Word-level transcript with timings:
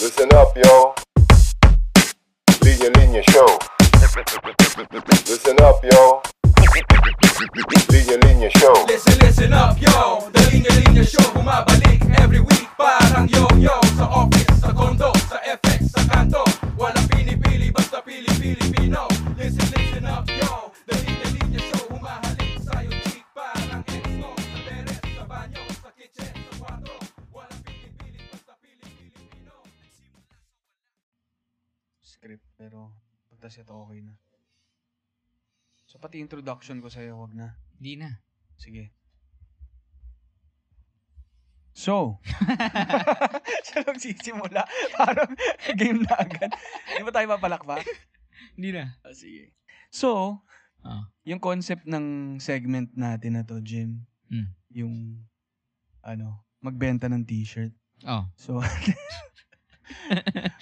Listen 0.00 0.32
up, 0.32 0.56
yo. 0.56 0.94
Linya 2.64 2.88
Linya 2.96 3.22
Show. 3.30 3.58
Listen 5.28 5.60
up, 5.60 5.84
yo. 5.84 6.22
Linya 7.92 8.16
Linya 8.24 8.50
Show. 8.56 8.72
Listen, 8.88 9.18
listen 9.20 9.52
up, 9.52 9.76
yo 9.80 10.24
The 10.32 10.40
Linya 10.50 10.72
Linya 10.80 11.04
Show 11.04 11.24
bumabalik 11.32 12.00
every 12.20 12.40
week 12.40 12.68
Parang 12.76 13.28
yo-yo 13.28 13.76
Sa 13.96 14.08
office, 14.08 14.60
sa 14.60 14.72
condo, 14.72 15.12
sa 15.28 15.36
FX, 15.44 15.92
sa 15.92 16.02
kanto 16.08 16.44
Walang 16.76 17.08
pinipili, 17.08 17.70
basta 17.70 18.00
pili-Pilipino 18.00 19.04
Listen, 19.08 19.19
pagtas 33.40 33.56
ito 33.56 33.72
okay 33.72 34.04
na. 34.04 34.12
So 35.88 35.96
pati 35.96 36.20
introduction 36.20 36.84
ko 36.84 36.92
sa'yo, 36.92 37.16
wag 37.24 37.32
na. 37.32 37.56
Di 37.80 37.96
na. 37.96 38.20
Sige. 38.60 38.92
So, 41.72 42.20
siya 43.64 43.80
magsisimula. 43.88 44.68
Parang 44.92 45.32
game 45.72 46.04
na 46.04 46.20
agad. 46.20 46.52
Hindi 46.92 47.00
ba 47.08 47.12
tayo 47.16 47.32
mapalakpak? 47.32 47.88
Di 48.60 48.76
na. 48.76 48.92
Ah, 49.00 49.16
sige. 49.16 49.56
So, 49.88 50.44
Ah. 50.84 51.08
yung 51.24 51.40
concept 51.40 51.88
ng 51.88 52.36
segment 52.44 52.92
natin 52.92 53.40
na 53.40 53.44
to, 53.48 53.64
Jim, 53.64 54.04
Mm. 54.28 54.48
yung, 54.76 54.94
ano, 56.04 56.44
magbenta 56.60 57.08
ng 57.08 57.24
t-shirt. 57.24 57.72
Oh. 58.04 58.28
So, 58.36 58.60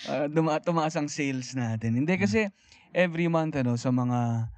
uh, 0.09 0.27
duma- 0.35 0.63
tumaas 0.63 0.95
ang 0.97 1.09
sales 1.09 1.53
natin. 1.53 1.99
Hindi 1.99 2.15
kasi 2.17 2.49
every 2.93 3.29
month 3.29 3.57
ano 3.59 3.77
sa 3.77 3.93
mga 3.93 4.49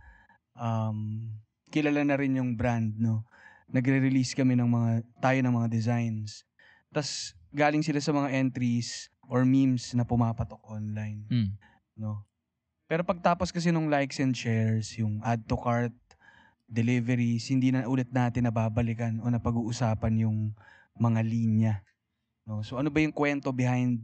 um, 0.57 1.31
kilala 1.71 2.03
na 2.03 2.17
rin 2.19 2.39
yung 2.39 2.55
brand 2.55 2.95
no. 2.99 3.25
Nagre-release 3.71 4.35
kami 4.35 4.59
ng 4.59 4.67
mga 4.67 4.91
tayo 5.23 5.39
ng 5.47 5.55
mga 5.55 5.69
designs. 5.71 6.43
Tas 6.91 7.39
galing 7.55 7.87
sila 7.87 8.03
sa 8.03 8.11
mga 8.11 8.35
entries 8.35 9.07
or 9.31 9.47
memes 9.47 9.95
na 9.95 10.03
pumapatok 10.03 10.59
online, 10.67 11.23
Mm. 11.31 11.55
no. 11.95 12.27
Pero 12.91 13.07
pagtapos 13.07 13.55
kasi 13.55 13.71
nung 13.71 13.87
likes 13.87 14.19
and 14.19 14.35
shares, 14.35 14.99
yung 14.99 15.23
add 15.23 15.47
to 15.47 15.55
cart, 15.55 15.95
deliveries, 16.67 17.47
hindi 17.47 17.71
na 17.71 17.87
ulit 17.87 18.11
natin 18.11 18.51
nababalikan 18.51 19.23
o 19.23 19.31
napag-uusapan 19.31 20.27
yung 20.27 20.51
mga 20.99 21.23
linya. 21.23 21.75
No? 22.43 22.67
So 22.67 22.79
ano 22.83 22.91
ba 22.91 22.99
yung 22.99 23.15
kwento 23.15 23.55
behind 23.55 24.03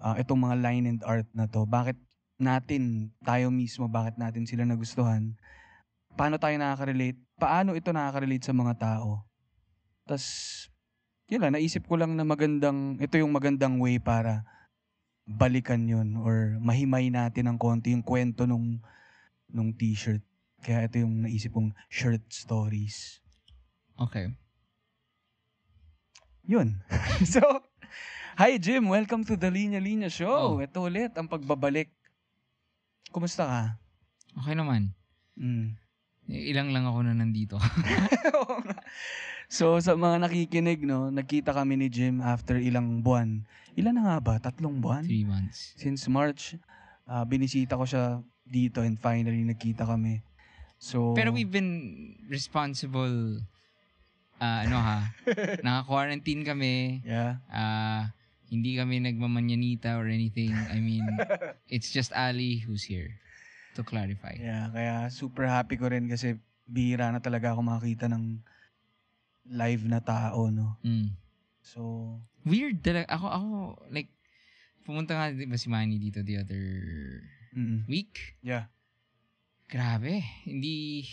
ah, 0.00 0.16
itong 0.16 0.40
mga 0.40 0.56
line 0.58 0.84
and 0.88 1.00
art 1.04 1.28
na 1.36 1.46
to? 1.46 1.68
Bakit 1.68 1.96
natin, 2.40 3.12
tayo 3.20 3.52
mismo, 3.52 3.86
bakit 3.86 4.16
natin 4.16 4.48
sila 4.48 4.64
nagustuhan? 4.64 5.36
Paano 6.16 6.40
tayo 6.40 6.56
nakaka-relate? 6.56 7.20
Paano 7.36 7.76
ito 7.76 7.92
nakaka-relate 7.92 8.42
sa 8.48 8.56
mga 8.56 8.74
tao? 8.80 9.28
Tapos, 10.08 10.26
yun 11.30 11.44
lang, 11.44 11.54
naisip 11.54 11.86
ko 11.86 12.00
lang 12.00 12.16
na 12.16 12.26
magandang, 12.26 12.98
ito 12.98 13.14
yung 13.20 13.30
magandang 13.30 13.78
way 13.78 14.00
para 14.00 14.42
balikan 15.30 15.86
yun 15.86 16.18
or 16.18 16.58
mahimay 16.58 17.06
natin 17.06 17.46
ng 17.46 17.58
konti 17.60 17.94
yung 17.94 18.02
kwento 18.02 18.48
nung, 18.48 18.82
nung 19.46 19.70
t-shirt. 19.76 20.24
Kaya 20.64 20.90
ito 20.90 20.98
yung 20.98 21.28
naisip 21.28 21.54
kong 21.54 21.70
shirt 21.86 22.24
stories. 22.32 23.22
Okay. 24.00 24.34
Yun. 26.48 26.82
so, 27.32 27.40
hi 28.38 28.58
Jim, 28.58 28.86
welcome 28.86 29.24
to 29.26 29.34
the 29.34 29.50
Linya 29.50 29.82
Linya 29.82 30.10
Show. 30.10 30.58
Oh. 30.58 30.62
Ito 30.62 30.86
ulit 30.86 31.16
ang 31.18 31.26
pagbabalik. 31.26 31.90
Kumusta 33.10 33.42
ka? 33.46 33.62
Okay 34.44 34.54
naman. 34.54 34.94
Mm. 35.34 35.74
Ilang 36.30 36.70
lang 36.70 36.86
ako 36.86 36.98
na 37.02 37.14
nandito. 37.16 37.58
So, 39.50 39.82
sa 39.82 39.98
mga 39.98 40.22
nakikinig, 40.22 40.86
no, 40.86 41.10
nagkita 41.10 41.50
kami 41.50 41.74
ni 41.74 41.90
Jim 41.90 42.22
after 42.22 42.54
ilang 42.54 43.02
buwan. 43.02 43.42
Ilan 43.74 43.98
na 43.98 44.06
nga 44.06 44.16
ba? 44.22 44.34
Tatlong 44.38 44.78
buwan? 44.78 45.02
Three 45.02 45.26
months. 45.26 45.74
Since 45.74 46.06
March, 46.06 46.54
ah, 47.10 47.26
binisita 47.26 47.74
ko 47.74 47.82
siya 47.82 48.22
dito 48.46 48.78
and 48.86 48.94
finally 48.94 49.42
nagkita 49.42 49.82
kami. 49.82 50.22
So, 50.78 51.18
Pero 51.18 51.34
we've 51.34 51.50
been 51.50 52.14
responsible 52.30 53.42
ah, 54.38 54.70
ano 54.70 54.78
ha, 54.78 54.98
naka-quarantine 55.66 56.46
kami. 56.46 57.02
Yeah. 57.02 57.42
ah, 57.50 58.14
hindi 58.50 58.74
kami 58.74 58.98
nagmamanyanita 58.98 59.94
or 59.94 60.10
anything. 60.10 60.50
I 60.50 60.82
mean, 60.82 61.06
it's 61.74 61.94
just 61.94 62.10
Ali 62.10 62.58
who's 62.60 62.82
here 62.82 63.14
to 63.78 63.86
clarify. 63.86 64.34
Yeah, 64.36 64.68
kaya 64.74 64.94
super 65.08 65.46
happy 65.46 65.78
ko 65.78 65.86
rin 65.86 66.10
kasi 66.10 66.34
bihira 66.66 67.14
na 67.14 67.22
talaga 67.22 67.54
ako 67.54 67.62
makakita 67.62 68.10
ng 68.10 68.42
live 69.54 69.86
na 69.86 70.02
tao, 70.02 70.50
no? 70.50 70.76
Mm. 70.82 71.14
So, 71.62 72.18
Weird 72.42 72.82
talaga. 72.82 73.06
Ako, 73.14 73.26
ako, 73.30 73.46
like, 73.92 74.10
pumunta 74.82 75.14
nga 75.14 75.30
di 75.30 75.46
ba 75.46 75.54
si 75.54 75.68
Manny 75.70 76.02
dito 76.02 76.24
the 76.24 76.40
other 76.42 76.64
mm 77.54 77.86
week. 77.86 78.38
Yeah. 78.42 78.66
Grabe. 79.70 80.24
Hindi, 80.42 81.06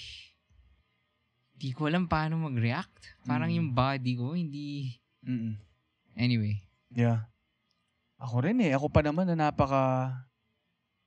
hindi 1.54 1.70
ko 1.74 1.86
alam 1.86 2.10
paano 2.10 2.42
mag-react. 2.42 3.22
Parang 3.26 3.54
Mm. 3.54 3.58
yung 3.62 3.70
body 3.74 4.14
ko, 4.18 4.34
hindi, 4.34 4.98
mm 5.22 5.54
anyway. 6.18 6.58
Yeah. 6.98 7.30
Ako 8.18 8.42
rin 8.42 8.58
eh. 8.66 8.74
Ako 8.74 8.90
pa 8.90 9.06
naman 9.06 9.30
na 9.30 9.38
napaka... 9.38 10.10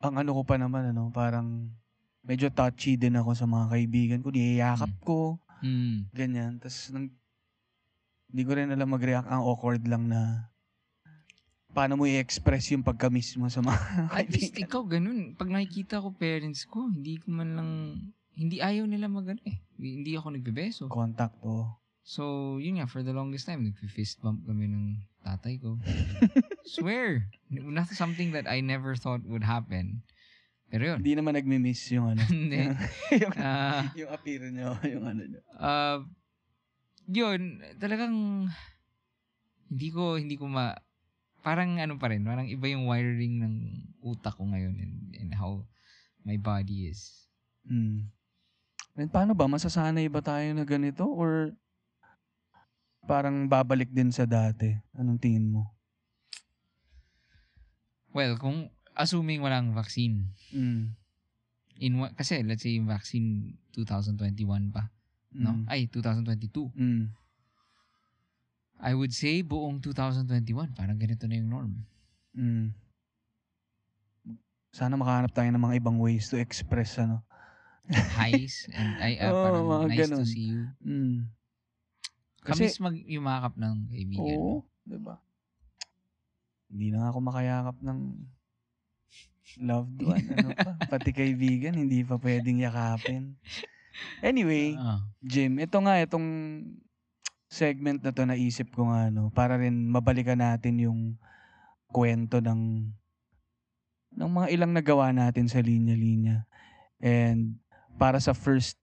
Ang 0.01 0.23
ano 0.23 0.31
ko 0.33 0.43
pa 0.47 0.57
naman, 0.57 0.95
ano, 0.95 1.11
parang 1.11 1.69
medyo 2.23 2.49
touchy 2.49 2.95
din 2.95 3.19
ako 3.19 3.35
sa 3.35 3.45
mga 3.45 3.67
kaibigan 3.69 4.21
ko. 4.23 4.31
Niyayakap 4.31 4.89
Mm. 4.97 5.03
ko, 5.03 5.37
Mm. 5.61 5.97
ganyan. 6.15 6.53
Tapos, 6.57 6.89
nang, 6.89 7.11
hindi 8.31 8.43
ko 8.47 8.53
rin 8.55 8.71
alam 8.71 8.89
mag-react. 8.89 9.29
Ang 9.29 9.43
awkward 9.43 9.83
lang 9.85 10.07
na 10.09 10.49
paano 11.75 11.99
mo 11.99 12.07
i-express 12.07 12.71
yung 12.73 12.87
pagka-miss 12.87 13.35
mo 13.37 13.51
sa 13.51 13.61
mga 13.61 13.77
At 14.25 14.31
least 14.31 14.57
ikaw 14.57 14.87
ganun. 14.87 15.35
Pag 15.35 15.51
nakikita 15.53 16.01
ko 16.01 16.15
parents 16.15 16.65
ko, 16.65 16.87
hindi 16.89 17.19
ko 17.19 17.29
man 17.35 17.51
lang, 17.53 17.71
hindi 18.39 18.63
ayaw 18.63 18.87
nila 18.87 19.11
mag 19.11 19.27
ano 19.27 19.43
eh. 19.45 19.59
Hindi 19.77 20.15
ako 20.17 20.39
nagbebeso. 20.39 20.83
Contact, 20.89 21.37
oh. 21.43 21.67
So, 22.01 22.57
yun 22.57 22.81
nga, 22.81 22.89
for 22.89 23.05
the 23.05 23.13
longest 23.13 23.51
time, 23.51 23.67
nag-fist 23.67 24.23
bump 24.23 24.47
kami 24.49 24.71
ng 24.71 24.97
tatay 25.25 25.61
ko. 25.61 25.77
Swear. 26.65 27.29
Not 27.51 27.93
something 27.93 28.33
that 28.33 28.49
I 28.49 28.61
never 28.65 28.97
thought 28.97 29.25
would 29.27 29.45
happen. 29.45 30.03
Pero 30.71 30.95
yun. 30.95 30.99
Hindi 31.03 31.19
naman 31.19 31.35
nagmi-miss 31.35 31.91
yung 31.91 32.15
ano. 32.15 32.23
Hindi. 32.31 32.71
yung, 33.23 33.35
Ah, 33.37 33.91
yung 33.99 34.11
appear 34.15 34.43
nyo, 34.49 34.79
yung 34.87 35.05
ano 35.05 35.23
nyo. 35.27 35.41
uh, 35.59 35.99
yun, 37.11 37.59
talagang 37.83 38.47
hindi 39.67 39.89
ko, 39.91 40.15
hindi 40.15 40.39
ko 40.39 40.47
ma, 40.47 40.79
parang 41.43 41.83
ano 41.83 41.99
pa 41.99 42.07
rin, 42.15 42.23
parang 42.23 42.47
iba 42.47 42.71
yung 42.71 42.87
wiring 42.87 43.43
ng 43.43 43.55
utak 44.07 44.39
ko 44.39 44.47
ngayon 44.47 44.79
and, 44.79 44.95
and 45.19 45.31
how 45.35 45.67
my 46.23 46.39
body 46.39 46.87
is. 46.87 47.27
Mm. 47.67 48.07
And 48.95 49.11
paano 49.11 49.35
ba? 49.35 49.51
Masasanay 49.51 50.07
ba 50.07 50.23
tayo 50.23 50.55
na 50.55 50.63
ganito? 50.63 51.07
Or 51.07 51.51
parang 53.05 53.49
babalik 53.49 53.91
din 53.91 54.11
sa 54.11 54.25
dati? 54.25 54.71
Anong 54.95 55.21
tingin 55.21 55.49
mo? 55.49 55.69
Well, 58.11 58.35
kung 58.37 58.69
assuming 58.99 59.41
walang 59.41 59.71
vaccine, 59.73 60.35
Mm. 60.51 60.99
in 61.81 61.93
kasi 62.13 62.43
let's 62.43 62.67
say 62.67 62.75
yung 62.77 62.91
vaccine 62.91 63.57
2021 63.73 64.75
pa, 64.75 64.91
no? 65.33 65.63
Mm. 65.63 65.65
Ay, 65.71 65.87
2022. 65.87 66.75
Mm. 66.75 67.15
I 68.81 68.93
would 68.97 69.13
say 69.13 69.45
buong 69.45 69.79
2021, 69.79 70.73
parang 70.75 70.99
ganito 70.99 71.29
na 71.29 71.37
yung 71.39 71.49
norm. 71.49 71.73
Mm. 72.35 72.73
Sana 74.71 74.95
makahanap 74.95 75.35
tayo 75.35 75.51
ng 75.51 75.61
mga 75.61 75.77
ibang 75.83 75.99
ways 75.99 76.31
to 76.31 76.39
express 76.39 76.99
ano. 76.99 77.23
Highs 77.91 78.71
and 78.71 79.03
ay 79.03 79.19
ah, 79.19 79.31
Oo, 79.35 79.43
parang 79.43 79.65
nice 79.91 79.99
ganun. 80.07 80.23
to 80.23 80.27
see 80.27 80.47
you. 80.55 80.63
Mm. 80.83 81.27
Kasi, 82.41 82.73
Kasi, 82.73 82.81
mag 82.81 82.97
yumakap 82.97 83.55
ng 83.57 83.77
kaibigan 83.93 84.39
oo, 84.41 84.65
di 84.83 84.97
ba? 84.97 85.21
Hindi 86.71 86.89
na 86.89 87.11
ako 87.13 87.19
makayakap 87.21 87.77
ng 87.85 87.99
loved 89.61 89.99
one. 90.09 90.27
Ano 90.39 90.49
pa? 90.57 90.73
Pati 90.89 91.11
kaibigan, 91.13 91.77
hindi 91.77 92.01
pa 92.01 92.17
pwedeng 92.17 92.63
yakapin. 92.63 93.37
Anyway, 94.25 94.79
Ah. 94.79 95.03
Jim, 95.21 95.59
ito 95.61 95.77
nga, 95.83 96.01
itong 96.01 96.29
segment 97.51 98.01
na 98.01 98.15
to 98.15 98.23
naisip 98.25 98.71
ko 98.71 98.89
nga, 98.89 99.11
no, 99.11 99.29
para 99.35 99.59
rin 99.59 99.91
mabalikan 99.91 100.39
natin 100.39 100.79
yung 100.81 101.01
kwento 101.91 102.39
ng 102.39 102.87
ng 104.11 104.31
mga 104.31 104.49
ilang 104.55 104.73
nagawa 104.75 105.11
natin 105.11 105.47
sa 105.51 105.59
linya-linya. 105.59 106.47
And 107.03 107.59
para 107.99 108.19
sa 108.23 108.35
first 108.35 108.79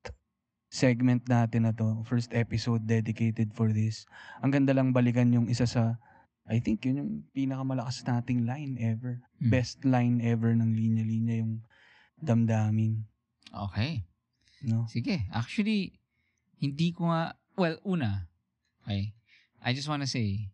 segment 0.68 1.24
natin 1.28 1.64
na 1.64 1.74
to, 1.74 2.04
first 2.04 2.36
episode 2.36 2.84
dedicated 2.84 3.56
for 3.56 3.72
this, 3.72 4.04
ang 4.44 4.52
ganda 4.52 4.76
lang 4.76 4.92
balikan 4.92 5.32
yung 5.32 5.48
isa 5.48 5.68
sa 5.68 6.00
I 6.48 6.64
think 6.64 6.88
yun 6.88 6.96
yung 6.96 7.12
pinakamalakas 7.36 8.08
nating 8.08 8.48
line 8.48 8.80
ever. 8.80 9.20
Hmm. 9.44 9.52
Best 9.52 9.84
line 9.84 10.24
ever 10.24 10.56
ng 10.56 10.72
linya-linya 10.72 11.44
yung 11.44 11.60
damdamin. 12.24 13.04
Okay. 13.52 14.08
No? 14.64 14.88
Sige. 14.88 15.28
Actually, 15.36 16.00
hindi 16.64 16.96
ko 16.96 17.12
nga, 17.12 17.36
well, 17.60 17.76
una, 17.84 18.32
okay, 18.82 19.12
I 19.60 19.76
just 19.76 19.92
wanna 19.92 20.08
say, 20.08 20.48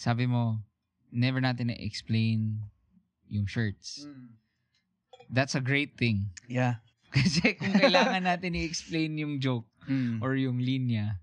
sabi 0.00 0.24
mo, 0.24 0.64
never 1.12 1.44
natin 1.44 1.68
na-explain 1.68 2.64
yung 3.28 3.44
shirts. 3.44 4.08
That's 5.28 5.54
a 5.54 5.62
great 5.62 6.00
thing. 6.00 6.32
Yeah. 6.48 6.82
Kasi 7.14 7.58
kung 7.58 7.74
kailangan 7.74 8.22
natin 8.22 8.54
i-explain 8.54 9.18
yung 9.18 9.42
joke 9.42 9.66
Mm. 9.90 10.20
or 10.22 10.36
yung 10.36 10.60
linya, 10.62 11.18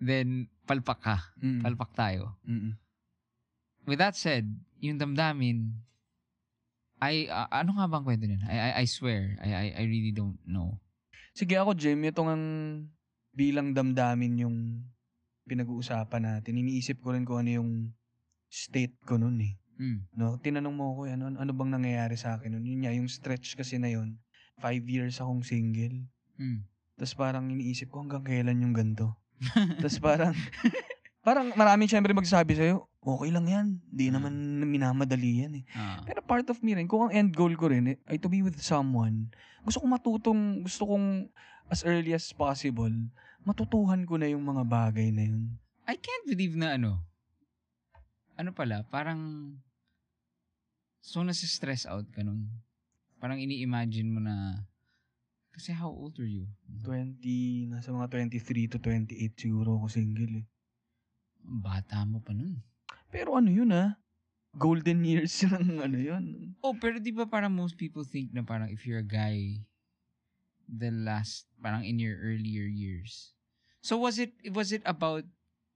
then 0.00 0.48
palpak 0.66 0.98
ka. 0.98 1.16
Mm. 1.38 1.62
Palpak 1.62 1.92
tayo. 1.94 2.34
Mm-mm. 2.42 2.74
With 3.84 4.00
that 4.00 4.16
said, 4.16 4.48
yung 4.80 4.96
damdamin, 4.96 5.76
I, 6.98 7.28
ah, 7.28 7.46
ano 7.52 7.76
nga 7.76 7.86
bang 7.86 8.02
kwento 8.02 8.24
niyan? 8.24 8.42
I, 8.48 8.56
I, 8.56 8.70
I 8.82 8.84
swear, 8.88 9.36
I, 9.44 9.50
I, 9.52 9.66
I 9.76 9.82
really 9.84 10.10
don't 10.10 10.40
know. 10.48 10.80
Sige 11.36 11.60
ako, 11.60 11.76
Jim, 11.76 12.00
ito 12.00 12.24
ang 12.24 12.44
bilang 13.34 13.76
damdamin 13.76 14.46
yung 14.46 14.56
pinag-uusapan 15.44 16.22
natin. 16.24 16.58
Iniisip 16.64 17.04
ko 17.04 17.12
rin 17.12 17.28
kung 17.28 17.44
ano 17.44 17.50
yung 17.60 17.70
state 18.48 18.96
ko 19.04 19.20
nun 19.20 19.36
eh. 19.44 19.54
Mm. 19.76 20.06
No, 20.16 20.38
tinanong 20.40 20.74
mo 20.74 20.84
ako, 20.96 21.00
ano, 21.12 21.34
ano 21.34 21.50
bang 21.52 21.70
nangyayari 21.74 22.16
sa 22.16 22.38
akin 22.38 22.56
nun? 22.56 22.64
Yun 22.64 22.80
nga, 22.86 22.92
yung 22.94 23.10
stretch 23.10 23.58
kasi 23.58 23.76
na 23.76 23.92
yun, 23.92 24.16
five 24.58 24.84
years 24.84 25.18
akong 25.18 25.42
single. 25.42 26.04
Mm. 26.36 26.66
Tapos 26.94 27.14
parang 27.14 27.50
iniisip 27.50 27.90
ko 27.90 28.02
hanggang 28.02 28.22
kailan 28.22 28.62
yung 28.62 28.74
ganito. 28.74 29.18
Tapos 29.82 29.98
parang, 29.98 30.34
parang 31.26 31.50
maraming 31.54 31.90
syempre 31.90 32.14
magsasabi 32.14 32.54
sa'yo, 32.54 32.86
okay 33.02 33.30
lang 33.34 33.46
yan. 33.46 33.66
Di 33.84 34.08
Ah. 34.08 34.16
naman 34.16 34.32
minamadali 34.62 35.42
yan 35.42 35.52
eh. 35.58 35.64
Ah. 35.74 36.00
Pero 36.06 36.22
part 36.22 36.46
of 36.48 36.62
me 36.62 36.72
rin, 36.72 36.86
kung 36.86 37.08
ang 37.08 37.12
end 37.12 37.34
goal 37.34 37.52
ko 37.58 37.66
rin 37.68 37.92
eh, 37.92 37.98
ay 38.06 38.16
to 38.16 38.30
be 38.30 38.40
with 38.40 38.56
someone, 38.62 39.28
gusto 39.62 39.82
kong 39.82 39.92
matutong, 39.92 40.40
gusto 40.62 40.86
kong 40.86 41.26
as 41.66 41.82
early 41.82 42.14
as 42.14 42.28
possible, 42.30 42.92
matutuhan 43.42 44.04
ko 44.04 44.14
na 44.16 44.30
yung 44.30 44.44
mga 44.44 44.62
bagay 44.64 45.10
na 45.10 45.24
yun. 45.28 45.56
I 45.84 45.98
can't 45.98 46.24
believe 46.24 46.54
na 46.54 46.76
ano, 46.76 47.02
ano 48.34 48.50
pala, 48.52 48.86
parang, 48.86 49.52
so 51.00 51.20
nasi-stress 51.20 51.84
out 51.84 52.08
ka 52.08 52.24
nun. 52.24 52.48
Parang 53.24 53.40
ini-imagine 53.40 54.12
mo 54.12 54.20
na, 54.20 54.68
kasi 55.48 55.72
how 55.72 55.88
old 55.88 56.12
are 56.20 56.28
you? 56.28 56.44
20, 56.84 57.72
nasa 57.72 57.88
mga 57.88 58.28
23 58.28 58.68
to 58.68 58.76
28 58.76 59.32
siguro 59.32 59.80
ako 59.80 59.88
single 59.88 60.44
eh. 60.44 60.46
Bata 61.40 62.04
mo 62.04 62.20
pa 62.20 62.36
nun. 62.36 62.60
Pero 63.08 63.32
ano 63.32 63.48
yun 63.48 63.72
ah, 63.72 63.96
golden 64.52 65.08
years 65.08 65.40
ng 65.48 65.80
ano 65.80 65.96
yun. 65.96 66.52
Oh, 66.60 66.76
pero 66.76 67.00
di 67.00 67.16
ba 67.16 67.24
parang 67.24 67.48
most 67.48 67.80
people 67.80 68.04
think 68.04 68.28
na 68.36 68.44
parang 68.44 68.68
if 68.68 68.84
you're 68.84 69.00
a 69.00 69.08
guy, 69.08 69.56
the 70.68 70.92
last, 70.92 71.48
parang 71.64 71.80
in 71.80 71.96
your 71.96 72.20
earlier 72.20 72.68
years. 72.68 73.32
So 73.80 73.96
was 73.96 74.20
it, 74.20 74.36
was 74.52 74.68
it 74.68 74.84
about 74.84 75.24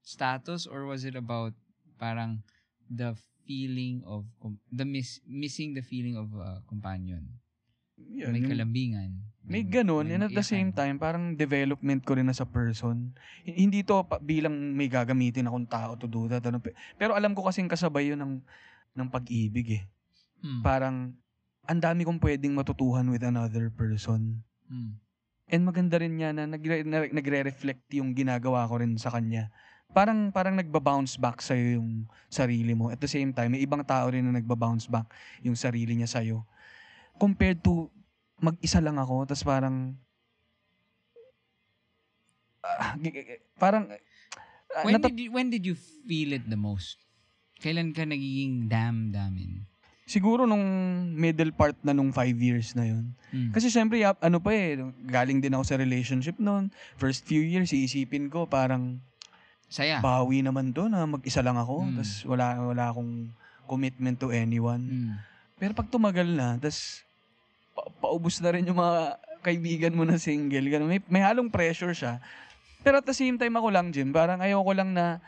status 0.05 0.69
or 0.69 0.85
was 0.85 1.01
it 1.01 1.17
about 1.17 1.57
parang 1.97 2.45
the 2.93 3.17
feeling 3.49 4.05
of, 4.05 4.29
com- 4.37 4.61
the 4.69 4.85
miss, 4.85 5.17
missing 5.25 5.73
the 5.73 5.81
feeling 5.81 6.13
of 6.13 6.29
a 6.37 6.61
companion? 6.69 7.25
Yun, 7.97 8.29
may 8.29 8.45
kalambingan. 8.45 9.11
May 9.49 9.65
ganun, 9.65 10.05
may 10.05 10.13
and 10.13 10.29
at 10.29 10.33
the 10.37 10.45
same 10.45 10.69
time, 10.69 11.01
parang 11.01 11.33
development 11.33 12.05
ko 12.05 12.13
rin 12.13 12.29
as 12.29 12.37
a 12.37 12.45
person. 12.45 13.17
Hindi 13.41 13.81
to 13.81 14.05
pa- 14.05 14.21
bilang 14.21 14.53
may 14.77 14.85
gagamitin 14.85 15.49
akong 15.49 15.65
tao 15.65 15.97
to 15.97 16.05
do 16.05 16.29
that. 16.29 16.45
Ano. 16.45 16.61
Pe- 16.61 16.77
Pero 17.01 17.17
alam 17.17 17.33
ko 17.33 17.49
kasing 17.49 17.65
kasabay 17.65 18.13
yun 18.13 18.21
ng, 18.21 18.33
ng 18.93 19.07
pag-ibig 19.09 19.81
eh. 19.81 19.83
Hmm. 20.45 20.61
Parang, 20.61 21.17
ang 21.65 21.79
dami 21.81 22.05
kong 22.05 22.21
pwedeng 22.21 22.53
matutuhan 22.53 23.09
with 23.09 23.25
another 23.25 23.73
person. 23.73 24.45
Hmm. 24.69 25.01
And 25.49 25.65
maganda 25.65 25.97
rin 25.97 26.13
niya 26.13 26.29
na 26.29 26.45
nagre- 26.45 26.85
na- 26.85 27.09
nagre-reflect 27.09 27.89
yung 27.97 28.13
ginagawa 28.13 28.69
ko 28.69 28.79
rin 28.85 29.01
sa 29.01 29.09
kanya. 29.09 29.49
Parang 29.89 30.29
parang 30.29 30.53
nagba-bounce 30.53 31.17
back 31.17 31.41
sa 31.41 31.57
yung 31.57 32.05
sarili 32.29 32.77
mo. 32.77 32.93
At 32.93 33.01
the 33.01 33.09
same 33.09 33.33
time, 33.33 33.57
may 33.57 33.65
ibang 33.65 33.81
tao 33.81 34.05
rin 34.09 34.21
na 34.21 34.37
nagba-bounce 34.37 34.85
back 34.85 35.09
yung 35.41 35.57
sarili 35.57 35.97
niya 35.97 36.09
sa 36.09 36.21
Compared 37.17 37.59
to 37.65 37.89
mag-isa 38.39 38.79
lang 38.79 39.01
ako, 39.01 39.25
tapos 39.27 39.43
parang 39.43 39.97
gi- 43.01 43.43
parang 43.57 43.89
ah, 44.77 44.85
When 44.85 44.95
nata- 44.95 45.09
did 45.09 45.19
you, 45.19 45.29
when 45.33 45.49
did 45.49 45.65
you 45.65 45.75
feel 45.75 46.37
it 46.37 46.45
the 46.47 46.55
most? 46.55 47.01
Kailan 47.59 47.91
ka 47.91 48.05
nagiging 48.05 48.69
damdamin? 48.71 49.67
siguro 50.09 50.49
nung 50.49 50.65
middle 51.13 51.53
part 51.53 51.77
na 51.85 51.93
nung 51.93 52.09
five 52.09 52.33
years 52.41 52.73
na 52.73 52.89
yun. 52.89 53.13
Hmm. 53.29 53.53
Kasi 53.53 53.69
syempre, 53.69 54.01
ano 54.01 54.41
pa 54.41 54.49
eh, 54.57 54.81
galing 55.05 55.37
din 55.37 55.53
ako 55.53 55.63
sa 55.69 55.77
relationship 55.77 56.41
noon. 56.41 56.73
First 56.97 57.29
few 57.29 57.45
years, 57.45 57.69
iisipin 57.69 58.25
ko 58.33 58.49
parang 58.49 58.97
Saya. 59.69 60.01
bawi 60.01 60.41
naman 60.41 60.73
to 60.73 60.89
na 60.89 61.05
mag-isa 61.05 61.39
lang 61.39 61.53
ako. 61.55 61.85
Mm. 61.85 61.93
Tapos 61.95 62.11
wala, 62.25 62.45
wala 62.59 62.83
akong 62.89 63.29
commitment 63.63 64.17
to 64.17 64.33
anyone. 64.33 64.81
Hmm. 64.81 65.13
Pero 65.55 65.77
pag 65.77 65.85
tumagal 65.85 66.25
na, 66.25 66.57
tapos 66.57 67.05
pa- 67.71 67.85
paubos 68.01 68.41
na 68.41 68.49
rin 68.49 68.65
yung 68.65 68.81
mga 68.81 69.13
kaibigan 69.39 69.93
mo 69.93 70.01
na 70.01 70.17
single. 70.17 70.65
Ganun. 70.65 70.89
May, 70.89 71.01
may 71.05 71.21
halong 71.21 71.53
pressure 71.53 71.93
siya. 71.93 72.17
Pero 72.81 72.97
at 72.97 73.05
the 73.05 73.13
same 73.13 73.37
time 73.37 73.53
ako 73.53 73.69
lang, 73.69 73.93
Jim, 73.93 74.09
parang 74.09 74.41
ayoko 74.41 74.73
lang 74.73 74.89
na 74.89 75.21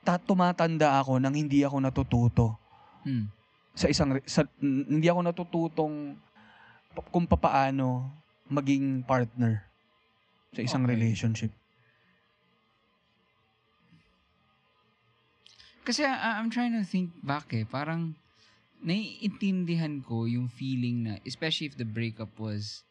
ta- 0.00 0.16
tumatanda 0.16 0.96
ako 0.96 1.20
nang 1.20 1.36
hindi 1.36 1.60
ako 1.60 1.76
natututo 1.78 2.46
Hmm. 3.04 3.28
sa 3.76 3.84
isang 3.84 4.16
sa, 4.24 4.48
hindi 4.56 5.04
ako 5.04 5.20
natututong 5.20 6.16
kung 7.12 7.28
papaano 7.28 8.08
maging 8.48 9.04
partner 9.04 9.60
sa 10.56 10.64
isang 10.64 10.88
Okay. 10.88 10.92
relationship. 10.96 11.52
Kasi 15.84 16.00
I- 16.02 16.40
I'm 16.40 16.48
trying 16.48 16.72
to 16.72 16.82
think 16.82 17.12
back 17.20 17.52
eh. 17.52 17.68
Parang 17.68 18.16
naiintindihan 18.80 20.00
ko 20.00 20.24
yung 20.24 20.48
feeling 20.48 21.04
na, 21.04 21.12
especially 21.24 21.68
if 21.68 21.76
the 21.76 21.84
breakup 21.88 22.32
was 22.36 22.84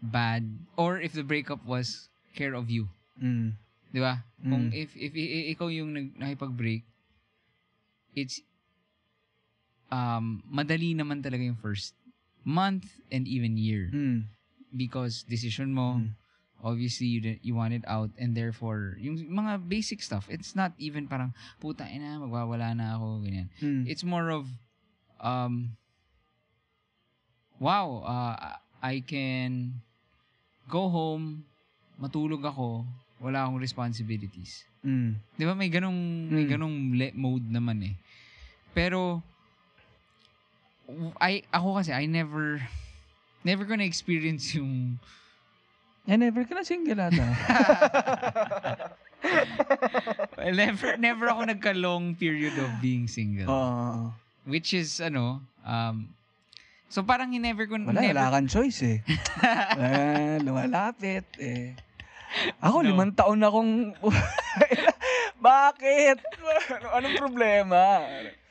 bad 0.00 0.44
or 0.76 1.00
if 1.00 1.12
the 1.12 1.24
breakup 1.24 1.60
was 1.64 2.08
care 2.32 2.56
of 2.56 2.68
you. 2.68 2.88
Mm. 3.20 3.56
Di 3.92 4.00
ba? 4.00 4.24
Kung 4.40 4.72
Mm. 4.72 4.76
if, 4.76 4.96
if, 4.96 5.12
i- 5.12 5.52
ikaw 5.52 5.68
yung 5.68 5.92
nag, 5.92 6.16
nakipag-break, 6.16 6.84
it's 8.16 8.40
um, 9.92 10.40
madali 10.48 10.96
naman 10.96 11.20
talaga 11.20 11.44
yung 11.44 11.58
first 11.60 11.92
month 12.44 13.00
and 13.12 13.28
even 13.28 13.60
year. 13.60 13.92
Mm. 13.92 14.28
Because 14.72 15.26
decision 15.26 15.74
mo, 15.74 16.00
Mm. 16.00 16.16
Obviously 16.62 17.06
you, 17.06 17.20
di- 17.20 17.40
you 17.42 17.54
want 17.54 17.72
it 17.72 17.84
out 17.88 18.10
and 18.20 18.36
therefore, 18.36 18.96
yung 19.00 19.16
mga 19.16 19.68
basic 19.68 20.02
stuff, 20.02 20.28
it's 20.28 20.54
not 20.54 20.72
even 20.78 21.08
parang, 21.08 21.32
puta 21.58 21.88
ina, 21.88 22.20
magwawala 22.20 22.76
na 22.76 22.96
ako, 22.96 23.24
ganyan. 23.24 23.48
Mm. 23.60 23.84
It's 23.88 24.04
more 24.04 24.28
of, 24.30 24.46
um, 25.20 25.76
wow, 27.58 28.04
uh, 28.04 28.56
I 28.80 29.00
can 29.00 29.80
go 30.68 30.88
home, 30.88 31.44
matulog 32.00 32.44
ako, 32.44 32.84
wala 33.20 33.44
akong 33.44 33.60
responsibilities. 33.60 34.64
Mm. 34.80 35.20
Di 35.36 35.44
ba 35.44 35.52
may 35.52 35.68
ganong, 35.68 36.00
may 36.32 36.48
Mm. 36.48 36.52
ganong 36.56 36.76
le- 36.96 37.16
mode 37.16 37.44
naman 37.48 37.84
eh. 37.84 37.94
Pero, 38.72 39.20
I, 41.20 41.44
ako 41.52 41.76
kasi, 41.80 41.92
I 41.92 42.08
never, 42.08 42.64
never 43.44 43.62
ko 43.68 43.76
na-experience 43.76 44.56
yung, 44.56 44.96
Eh, 46.08 46.16
never 46.16 46.48
ka 46.48 46.56
na 46.56 46.64
single 46.64 46.96
ata. 46.96 47.20
well, 50.38 50.56
never, 50.56 50.96
never 50.96 51.26
ako 51.28 51.40
nagka-long 51.44 52.16
period 52.16 52.56
of 52.56 52.70
being 52.80 53.04
single. 53.04 53.48
Oo. 53.48 54.12
Which 54.48 54.72
is, 54.72 54.96
ano, 55.04 55.44
um, 55.60 56.08
so 56.88 57.04
parang 57.04 57.28
never 57.36 57.68
ko, 57.68 57.76
wala, 57.76 58.00
never, 58.00 58.16
wala 58.16 58.32
kang 58.32 58.48
choice 58.48 58.80
eh. 58.82 58.98
wala, 59.78 60.40
lumalapit 60.40 61.28
eh. 61.36 61.76
Ako, 62.62 62.80
No. 62.80 62.94
limang 62.94 63.12
taon 63.12 63.42
na 63.42 63.52
akong... 63.52 63.92
Bakit? 65.40 66.20
Anong 66.94 67.16
problema? 67.16 68.04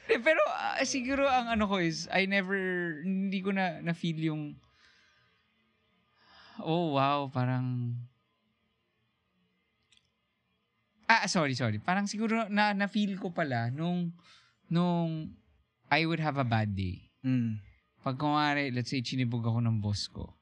Eh, 0.09 0.17
pero 0.17 0.41
ah, 0.49 0.81
siguro 0.83 1.29
ang 1.29 1.53
ano 1.53 1.69
ko 1.69 1.77
is, 1.77 2.09
I 2.09 2.25
never, 2.25 2.57
hindi 3.05 3.39
ko 3.45 3.53
na, 3.53 3.77
na-feel 3.79 4.19
yung, 4.19 4.57
oh 6.63 6.93
wow, 6.95 7.27
parang, 7.31 7.95
ah, 11.09 11.25
sorry, 11.25 11.55
sorry. 11.57 11.79
Parang 11.81 12.05
siguro 12.05 12.45
na, 12.51 12.73
na-feel 12.73 13.17
ko 13.17 13.33
pala 13.33 13.69
nung, 13.73 14.13
nung 14.69 15.33
I 15.89 16.05
would 16.05 16.21
have 16.21 16.37
a 16.37 16.45
bad 16.45 16.75
day. 16.77 17.09
Mm. 17.25 17.57
Pag 18.05 18.15
kumari, 18.21 18.69
let's 18.71 18.93
say, 18.93 19.01
chinibog 19.01 19.43
ako 19.43 19.59
ng 19.59 19.81
boss 19.81 20.05
ko, 20.07 20.37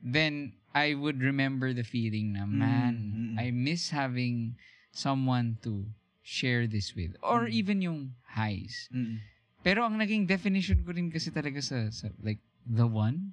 then 0.00 0.54
I 0.74 0.94
would 0.94 1.22
remember 1.22 1.72
the 1.72 1.84
feeling 1.86 2.34
na, 2.34 2.46
man, 2.46 2.94
Mm, 2.94 3.14
mm. 3.14 3.34
I 3.38 3.50
miss 3.50 3.90
having 3.90 4.58
someone 4.94 5.58
to 5.62 5.86
share 6.22 6.66
this 6.66 6.94
with. 6.94 7.14
Or 7.22 7.46
Mm. 7.46 7.52
even 7.52 7.78
yung 7.82 8.00
highs. 8.34 8.88
Mm. 8.90 9.20
Pero 9.64 9.84
ang 9.84 9.96
naging 9.96 10.28
definition 10.28 10.82
ko 10.84 10.92
rin 10.92 11.08
kasi 11.08 11.30
talaga 11.32 11.60
sa, 11.62 11.88
sa 11.88 12.08
like, 12.20 12.40
the 12.68 12.86
one 12.86 13.32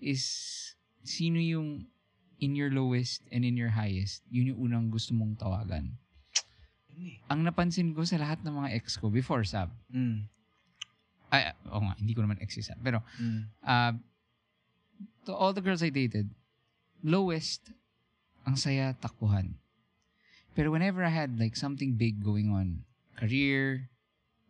is 0.00 0.22
sino 1.06 1.38
yung 1.38 1.86
in 2.36 2.52
your 2.52 2.68
lowest 2.68 3.24
and 3.32 3.44
in 3.44 3.56
your 3.56 3.72
highest, 3.72 4.20
yun 4.28 4.52
yung 4.52 4.60
unang 4.60 4.86
gusto 4.92 5.16
mong 5.16 5.40
tawagan. 5.40 5.96
Ang 7.28 7.44
napansin 7.44 7.92
ko 7.92 8.04
sa 8.04 8.20
lahat 8.20 8.40
ng 8.44 8.56
mga 8.56 8.72
ex 8.76 8.96
ko 8.96 9.08
before 9.08 9.44
Sab, 9.44 9.72
Mm. 9.92 10.28
ay, 11.32 11.52
oo 11.68 11.80
nga, 11.82 11.94
hindi 12.00 12.12
ko 12.12 12.24
naman 12.24 12.40
ex 12.40 12.56
Sab, 12.60 12.80
pero 12.80 13.00
Mm. 13.20 13.42
uh, 13.64 13.92
to 15.24 15.32
all 15.32 15.52
the 15.52 15.64
girls 15.64 15.84
I 15.84 15.92
dated, 15.92 16.28
lowest, 17.04 17.72
ang 18.48 18.56
saya 18.56 18.96
takbuhan. 18.96 19.56
Pero 20.56 20.72
whenever 20.72 21.04
I 21.04 21.12
had 21.12 21.36
like 21.36 21.52
something 21.56 21.96
big 22.00 22.24
going 22.24 22.48
on, 22.48 22.84
career, 23.16 23.92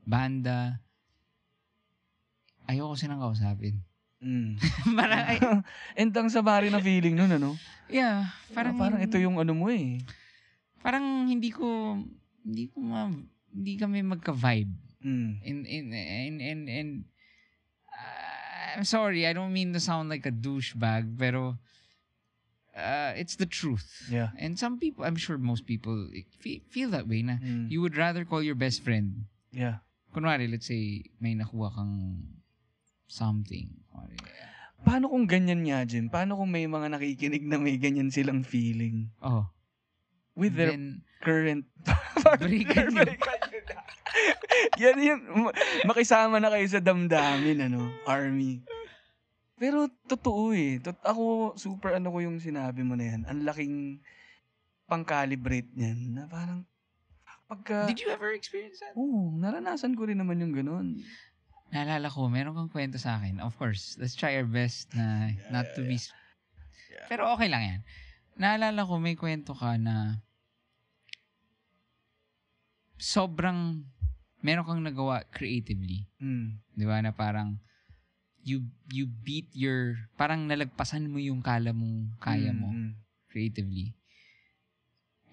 banda, 0.06 0.78
ayoko 2.70 2.94
silang 2.94 3.18
kausapin. 3.18 3.82
Mm. 4.16 4.56
parang, 4.98 5.20
ay, 5.28 5.38
And 5.94 6.10
ang 6.18 6.28
sabari 6.32 6.72
na 6.72 6.80
feeling 6.80 7.14
nun, 7.14 7.30
ano? 7.30 7.54
yeah, 7.86 8.32
parang, 8.50 8.74
Parang, 8.80 8.96
parang 8.96 9.00
ito 9.04 9.16
yung 9.20 9.36
ano 9.36 9.52
mo 9.52 9.68
eh. 9.68 10.00
parang 10.80 11.26
hindi 11.26 11.50
ko, 11.50 11.98
hindi 12.42 12.70
ko 12.70 12.78
ma, 12.80 13.10
hindi 13.52 13.74
kami 13.76 14.00
magka-vibe. 14.02 14.72
Mm. 15.04 15.30
And, 15.44 15.60
and, 15.66 15.88
and, 15.94 16.36
and, 16.40 16.62
and 16.68 16.90
uh, 17.92 18.78
I'm 18.80 18.84
sorry, 18.84 19.26
I 19.26 19.32
don't 19.32 19.52
mean 19.52 19.72
to 19.74 19.80
sound 19.80 20.08
like 20.08 20.24
a 20.26 20.32
douchebag, 20.32 21.18
pero 21.18 21.58
uh, 22.74 23.12
it's 23.16 23.36
the 23.36 23.46
truth. 23.46 23.86
Yeah. 24.10 24.30
And 24.38 24.58
some 24.58 24.78
people, 24.78 25.04
I'm 25.04 25.16
sure 25.16 25.38
most 25.38 25.66
people 25.66 26.08
fe- 26.40 26.62
feel 26.70 26.90
that 26.90 27.06
way 27.06 27.22
na 27.22 27.36
Mm. 27.38 27.70
you 27.70 27.80
would 27.82 27.96
rather 27.96 28.24
call 28.24 28.42
your 28.42 28.56
best 28.56 28.82
friend. 28.82 29.26
Yeah. 29.52 29.84
Kunwari, 30.14 30.48
let's 30.50 30.66
say, 30.66 31.04
may 31.20 31.34
nakuha 31.36 31.74
kang 31.74 32.24
something. 33.06 33.70
Paano 34.86 35.10
kung 35.10 35.26
ganyan 35.26 35.66
nga, 35.66 35.82
Jim? 35.82 36.06
Paano 36.06 36.38
kung 36.38 36.46
may 36.46 36.70
mga 36.70 36.94
nakikinig 36.94 37.42
na 37.42 37.58
may 37.58 37.74
ganyan 37.74 38.14
silang 38.14 38.46
feeling? 38.46 39.10
Oh. 39.18 39.50
With 40.38 40.54
their 40.54 40.70
Then, 40.70 41.02
current... 41.24 41.66
Balikan 42.22 42.94
nyo. 42.94 43.02
Yan 44.82 44.98
yun. 45.02 45.20
ma- 45.26 45.56
Makisama 45.90 46.38
na 46.38 46.54
kayo 46.54 46.66
sa 46.70 46.78
damdamin, 46.78 47.66
ano? 47.66 47.90
Army. 48.06 48.62
Pero 49.58 49.88
totoo 50.06 50.52
eh. 50.52 50.78
Tot 50.78 51.00
ako, 51.02 51.56
super 51.58 51.96
ano 51.96 52.12
ko 52.12 52.22
yung 52.22 52.38
sinabi 52.38 52.84
mo 52.86 52.94
na 52.94 53.10
yan. 53.10 53.22
Ang 53.26 53.42
laking 53.42 53.76
pang-calibrate 54.86 55.72
niyan. 55.74 56.14
Na 56.14 56.22
parang, 56.30 56.62
pagka... 57.50 57.90
did 57.90 57.98
you 57.98 58.12
ever 58.12 58.30
experience 58.36 58.78
that? 58.78 58.94
Oo, 58.94 59.34
naranasan 59.34 59.98
ko 59.98 60.06
rin 60.06 60.20
naman 60.20 60.38
yung 60.38 60.54
ganun. 60.54 61.00
Naalala 61.74 62.06
ko, 62.06 62.30
meron 62.30 62.54
kang 62.54 62.70
kwento 62.70 62.96
sa 62.96 63.18
akin. 63.18 63.42
Of 63.42 63.58
course, 63.58 63.98
let's 63.98 64.14
try 64.14 64.38
our 64.38 64.46
best 64.46 64.90
na 64.94 65.34
not 65.50 65.66
to 65.74 65.82
be... 65.82 65.98
Pero 67.10 67.26
okay 67.34 67.50
lang 67.50 67.62
yan. 67.62 67.80
Naalala 68.38 68.86
ko, 68.86 69.02
may 69.02 69.18
kwento 69.18 69.50
ka 69.56 69.74
na 69.74 70.22
sobrang 72.96 73.82
meron 74.40 74.66
kang 74.66 74.82
nagawa 74.82 75.26
creatively. 75.34 76.06
Mm. 76.22 76.62
Di 76.72 76.84
ba? 76.86 77.02
Na 77.02 77.10
parang 77.10 77.58
you 78.46 78.62
you 78.94 79.10
beat 79.10 79.50
your... 79.50 79.98
Parang 80.14 80.46
nalagpasan 80.46 81.10
mo 81.10 81.18
yung 81.18 81.42
kala 81.42 81.74
mong 81.74 82.14
kaya 82.22 82.54
mo 82.54 82.70
mm. 82.70 82.94
creatively. 83.26 83.90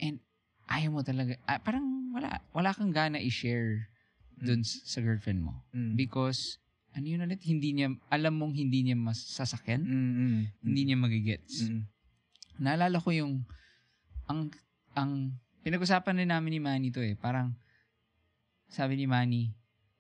And 0.01 0.17
ayaw 0.65 0.89
mo 0.97 1.01
talaga... 1.05 1.37
ah, 1.45 1.61
parang 1.61 2.09
wala. 2.09 2.41
Wala 2.57 2.73
kang 2.73 2.89
gana 2.89 3.21
i-share 3.21 3.92
dun 4.39 4.61
s- 4.65 4.81
sa 4.85 4.99
girlfriend 5.03 5.43
mo. 5.43 5.63
Mm. 5.73 5.93
Because, 5.97 6.57
ano 6.93 7.05
yun 7.05 7.25
ulit, 7.25 7.41
hindi 7.45 7.73
niya, 7.73 7.93
alam 8.09 8.37
mong 8.37 8.53
hindi 8.53 8.85
niya 8.85 8.97
masasakyan, 8.97 9.81
Mm, 9.83 10.11
mm, 10.13 10.39
hindi 10.63 10.81
niya 10.85 10.97
magigets. 10.97 11.69
mm. 11.69 11.83
Naalala 12.61 13.01
ko 13.01 13.09
yung, 13.09 13.45
ang, 14.29 14.49
ang, 14.93 15.33
pinag-usapan 15.65 16.21
rin 16.21 16.29
namin 16.29 16.51
ni 16.57 16.59
Manny 16.61 16.89
to 16.93 17.01
eh, 17.01 17.17
parang, 17.17 17.55
sabi 18.69 18.97
ni 18.97 19.05
Manny, 19.05 19.53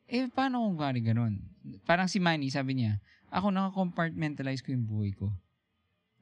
eh, 0.09 0.29
paano 0.29 0.61
kung 0.67 0.77
kari 0.77 1.01
ganun? 1.01 1.39
Parang 1.87 2.05
si 2.11 2.19
Manny, 2.19 2.51
sabi 2.51 2.77
niya, 2.77 2.99
ako 3.33 3.49
naka-compartmentalize 3.49 4.61
ko 4.61 4.75
yung 4.75 4.85
buhay 4.85 5.15
ko. 5.15 5.33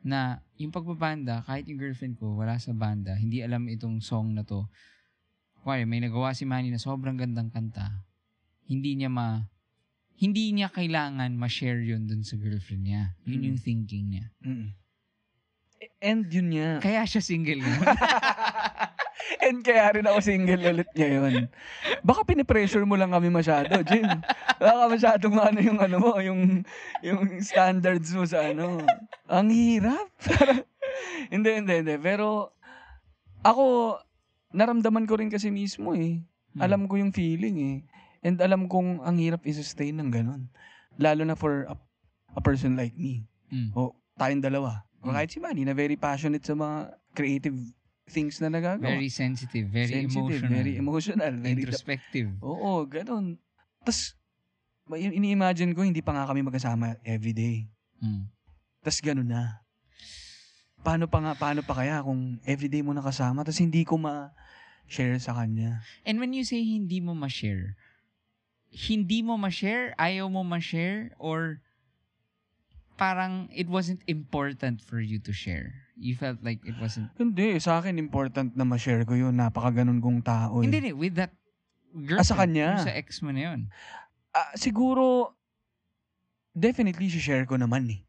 Na, 0.02 0.40
yung 0.58 0.72
pagbabanda, 0.74 1.44
kahit 1.46 1.68
yung 1.68 1.78
girlfriend 1.78 2.16
ko, 2.18 2.34
wala 2.40 2.58
sa 2.58 2.72
banda, 2.72 3.14
hindi 3.18 3.44
alam 3.44 3.68
itong 3.68 4.00
song 4.02 4.34
na 4.34 4.42
to. 4.48 4.66
Kuwari, 5.62 5.86
may 5.86 6.02
nagawa 6.02 6.34
si 6.34 6.44
Manny 6.46 6.74
na 6.74 6.82
sobrang 6.82 7.18
gandang 7.18 7.54
kanta. 7.54 8.02
Hindi 8.66 8.98
niya 8.98 9.14
ma, 9.14 9.46
hindi 10.18 10.54
niya 10.54 10.74
kailangan 10.74 11.38
ma-share 11.38 11.82
yun 11.82 12.10
dun 12.10 12.26
sa 12.26 12.38
girlfriend 12.38 12.86
niya. 12.90 13.14
Yun 13.26 13.40
Mm. 13.42 13.46
yung 13.46 13.60
thinking 13.62 14.06
niya. 14.10 14.26
Mm. 14.42 14.68
And 16.02 16.26
yun 16.30 16.50
nga. 16.54 16.70
Kaya 16.82 17.02
siya 17.06 17.22
single 17.22 17.62
ngayon. 17.62 17.86
And 19.42 19.62
kaya 19.62 19.98
rin 19.98 20.06
ako 20.06 20.18
single 20.22 20.62
ulit 20.62 20.90
ngayon. 20.94 21.50
Baka 22.06 22.22
pinipressure 22.26 22.86
mo 22.86 22.98
lang 22.98 23.14
kami 23.14 23.30
masyado, 23.30 23.82
Jim. 23.86 24.06
Baka 24.58 24.82
masyadong 24.90 25.38
ano 25.38 25.60
yung 25.62 25.80
ano 25.82 25.98
mo, 25.98 26.14
yung, 26.22 26.62
yung 27.02 27.22
standards 27.42 28.14
mo 28.14 28.26
sa 28.26 28.50
ano. 28.50 28.82
Ang 29.30 29.50
hirap. 29.50 30.10
hindi, 31.34 31.50
hindi, 31.58 31.74
hindi. 31.82 31.96
Pero, 31.98 32.54
ako, 33.42 33.98
naramdaman 34.52 35.08
ko 35.08 35.20
rin 35.20 35.32
kasi 35.32 35.52
mismo 35.52 35.96
eh. 35.96 36.24
Hmm. 36.56 36.62
Alam 36.62 36.82
ko 36.88 37.00
yung 37.00 37.16
feeling 37.16 37.58
eh. 37.60 37.78
And 38.22 38.38
alam 38.38 38.70
kong 38.70 39.02
ang 39.02 39.18
hirap 39.18 39.42
i-sustain 39.48 39.98
ng 39.98 40.12
ganun. 40.14 40.52
Lalo 41.02 41.26
na 41.26 41.34
for 41.34 41.66
a, 41.66 41.76
a 42.38 42.42
person 42.44 42.78
like 42.78 42.94
me. 42.94 43.26
Mm. 43.50 43.74
O 43.74 43.98
tayong 44.16 44.44
dalawa. 44.46 44.86
O 45.02 45.10
Mm. 45.10 45.14
kahit 45.18 45.30
si 45.34 45.40
Manny 45.42 45.66
na 45.66 45.74
very 45.74 45.98
passionate 45.98 46.46
sa 46.46 46.54
mga 46.54 46.94
creative 47.18 47.58
things 48.06 48.38
na 48.38 48.54
nagagawa. 48.54 48.94
Very 48.94 49.10
sensitive, 49.10 49.72
very 49.74 49.90
Sensitive, 50.06 50.46
emotional, 50.46 50.52
Very 50.54 50.74
emotional. 50.78 51.34
Very 51.42 51.64
introspective. 51.66 52.30
Oo, 52.44 52.86
ganun. 52.86 53.40
Tapos, 53.82 54.14
ini-imagine 54.92 55.72
ko, 55.74 55.82
hindi 55.82 56.04
pa 56.04 56.14
nga 56.14 56.28
kami 56.30 56.44
magkasama 56.46 57.00
everyday. 57.02 57.66
Mm. 58.04 58.28
Tapos 58.84 59.00
ganun 59.02 59.30
na. 59.32 59.64
Paano 60.82 61.06
pa 61.06 61.18
nga, 61.22 61.34
paano 61.38 61.62
pa 61.62 61.78
kaya 61.78 62.02
kung 62.02 62.42
everyday 62.46 62.82
mo 62.82 62.92
nakasama, 62.92 63.46
tapos 63.46 63.62
hindi 63.62 63.86
ko 63.86 63.98
ma-share 64.92 65.16
sa 65.24 65.32
kanya. 65.40 65.80
And 66.04 66.20
when 66.20 66.36
you 66.36 66.44
say 66.44 66.60
hindi 66.68 67.00
mo 67.00 67.16
ma-share, 67.16 67.80
hindi 68.68 69.24
mo 69.24 69.40
ma-share, 69.40 69.96
ayaw 69.96 70.28
mo 70.28 70.44
ma-share, 70.44 71.16
or 71.16 71.64
parang 73.00 73.48
it 73.56 73.72
wasn't 73.72 74.04
important 74.12 74.84
for 74.84 75.00
you 75.00 75.16
to 75.24 75.32
share? 75.32 75.72
You 75.96 76.20
felt 76.20 76.44
like 76.44 76.60
it 76.68 76.76
wasn't... 76.76 77.08
Hindi, 77.16 77.56
sa 77.64 77.80
akin 77.80 77.96
important 77.96 78.60
na 78.60 78.68
ma-share 78.68 79.08
ko 79.08 79.16
yun. 79.16 79.40
Napaka 79.40 79.72
ganun 79.72 80.04
kong 80.04 80.28
tao. 80.28 80.60
eh. 80.60 80.68
Hindi, 80.68 80.78
hindi, 80.84 80.94
with 80.94 81.16
that 81.16 81.32
girl. 81.96 82.20
Ah, 82.20 82.28
sa 82.28 82.36
kanya? 82.36 82.84
Sa 82.84 82.92
ex 82.92 83.24
mo 83.24 83.32
na 83.32 83.56
yun. 83.56 83.72
Ah, 84.36 84.52
siguro, 84.60 85.32
definitely 86.52 87.08
share 87.08 87.48
ko 87.48 87.56
naman 87.56 87.88
eh. 87.88 88.04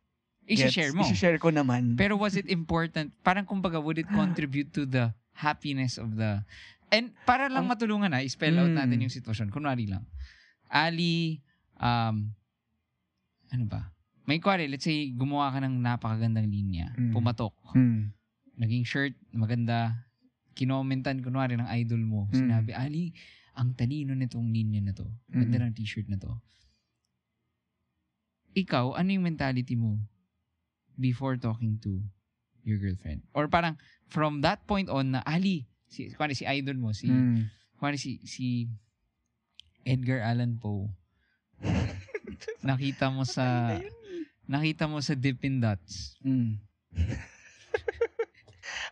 I-share 0.51 0.91
mo. 0.91 1.07
I-share 1.07 1.39
ko 1.39 1.55
naman. 1.55 1.95
Pero 1.95 2.19
was 2.19 2.35
it 2.35 2.51
important? 2.51 3.15
Parang 3.23 3.47
kumbaga, 3.47 3.79
would 3.79 4.03
it 4.03 4.11
contribute 4.11 4.75
to 4.75 4.83
the 4.83 5.15
happiness 5.35 5.97
of 5.97 6.17
the... 6.17 6.45
And 6.93 7.17
para 7.25 7.49
lang 7.49 7.65
Ang- 7.65 7.73
matulungan 7.73 8.13
na, 8.13 8.21
i-spell 8.21 8.53
out 8.59 8.69
Mm. 8.69 8.77
natin 8.77 8.99
yung 9.09 9.13
sitwasyon. 9.13 9.49
Kunwari 9.49 9.89
lang. 9.89 10.05
Ali, 10.69 11.41
um, 11.77 12.33
ano 13.49 13.65
ba? 13.65 13.93
May 14.25 14.39
kwari, 14.39 14.69
let's 14.69 14.85
say, 14.85 15.11
gumawa 15.11 15.51
ka 15.51 15.59
ng 15.61 15.81
napakagandang 15.81 16.47
linya. 16.47 16.93
Mm. 16.95 17.11
Pumatok. 17.11 17.57
Hmm. 17.75 18.13
Naging 18.55 18.85
shirt, 18.85 19.17
maganda. 19.33 20.05
Kinomentan, 20.53 21.25
kunwari, 21.25 21.57
ng 21.57 21.67
idol 21.81 22.05
mo. 22.05 22.21
Mm. 22.29 22.37
Sinabi, 22.37 22.71
Ali, 22.77 23.17
ang 23.57 23.73
talino 23.73 24.13
nitong 24.13 24.53
linya 24.53 24.81
na 24.81 24.93
to. 24.93 25.09
Ganda 25.29 25.59
Mm. 25.59 25.65
ng 25.69 25.75
t-shirt 25.75 26.07
na 26.09 26.21
to. 26.21 26.33
Ikaw, 28.53 28.95
ano 28.95 29.09
yung 29.11 29.25
mentality 29.25 29.75
mo 29.75 29.97
before 30.95 31.41
talking 31.41 31.81
to 31.81 32.05
your 32.65 32.79
girlfriend? 32.79 33.23
Or 33.35 33.47
parang, 33.49 33.79
from 34.09 34.41
that 34.43 34.67
point 34.67 34.89
on 34.89 35.19
na, 35.19 35.23
Ali, 35.27 35.67
si, 35.89 36.11
kunwari, 36.15 36.35
si 36.35 36.47
idol 36.47 36.79
mo, 36.79 36.91
si, 36.93 37.09
Hmm. 37.11 37.51
kunwari, 37.79 37.99
si, 37.99 38.23
si 38.25 38.69
Edgar 39.83 40.23
Allan 40.23 40.59
Poe, 40.59 40.91
nakita 42.67 43.11
mo 43.11 43.27
sa, 43.27 43.77
nakita 44.47 44.87
mo 44.87 45.03
sa 45.03 45.15
Dippin' 45.15 45.59
Dots. 45.59 46.17
Hmm. 46.23 46.59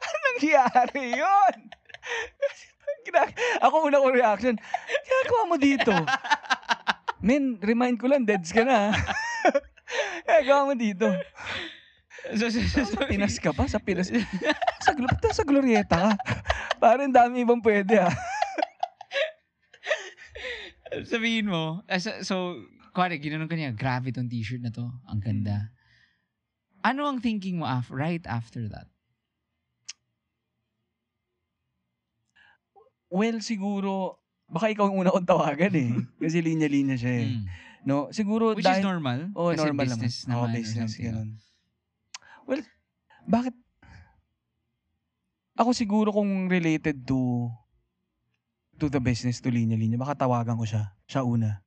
Anong 0.04 0.24
nangyari 0.34 1.02
yun? 1.18 1.56
Ako 3.64 3.90
una 3.90 3.98
kong 3.98 4.14
reaction, 4.14 4.54
ginagawa 5.02 5.42
mo 5.50 5.56
dito? 5.58 5.94
Men, 7.20 7.58
remind 7.60 7.98
ko 7.98 8.06
lang, 8.06 8.22
deads 8.24 8.54
ka 8.54 8.62
na. 8.62 8.94
ginagawa 10.24 10.70
mo 10.70 10.74
dito. 10.78 11.06
So, 12.20 12.52
so, 12.52 12.60
so, 12.60 12.84
so, 12.84 13.00
Sa 13.00 13.08
Pinas 13.08 13.40
ka 13.40 13.50
pa? 13.56 13.64
Sa 13.64 13.80
Pinas? 13.80 14.12
sa, 14.84 14.92
glo- 14.92 15.32
sa 15.32 15.44
Glorieta 15.44 15.96
ka? 15.96 16.12
Parang 16.76 17.08
dami 17.08 17.42
ibang 17.42 17.64
pwede 17.64 17.96
ah. 17.96 18.12
sabihin 21.10 21.48
mo, 21.48 21.80
ah, 21.86 22.00
so, 22.02 22.10
so 22.22 22.36
kuwari, 22.90 23.22
ginanong 23.22 23.48
ka 23.48 23.54
niya, 23.54 23.72
grabe 23.72 24.10
tong 24.10 24.28
t-shirt 24.28 24.62
na 24.62 24.74
to. 24.74 24.90
Ang 25.06 25.20
ganda. 25.22 25.70
Ano 26.82 27.06
ang 27.06 27.22
thinking 27.22 27.60
mo 27.60 27.66
af- 27.68 27.92
right 27.92 28.24
after 28.26 28.66
that? 28.68 28.88
Well, 33.10 33.42
siguro, 33.42 34.22
baka 34.46 34.70
ikaw 34.70 34.90
ang 34.90 34.98
una 34.98 35.10
kong 35.10 35.26
tawagan 35.26 35.74
eh. 35.74 35.90
Kasi 36.22 36.42
linya-linya 36.42 36.94
siya 36.94 37.14
eh. 37.26 37.30
Mm. 37.34 37.44
No? 37.86 38.10
Siguro 38.14 38.54
Which 38.54 38.66
is 38.66 38.70
dahil... 38.70 38.84
normal. 38.86 39.32
Oo, 39.34 39.50
kasi 39.56 39.66
normal 39.66 39.88
business 39.88 40.14
naman. 40.28 40.30
Naman 40.30 40.44
or 40.44 40.48
business, 40.52 40.92
ganun. 41.00 41.30
Well, 42.48 42.62
bakit? 43.26 43.54
Ako 45.60 45.76
siguro 45.76 46.08
kung 46.14 46.48
related 46.48 47.04
to 47.04 47.50
to 48.80 48.88
the 48.88 48.96
business, 49.02 49.44
to 49.44 49.52
linya-linya, 49.52 50.00
baka 50.00 50.16
tawagan 50.24 50.56
ko 50.56 50.64
siya. 50.64 50.96
Siya 51.04 51.20
una. 51.20 51.60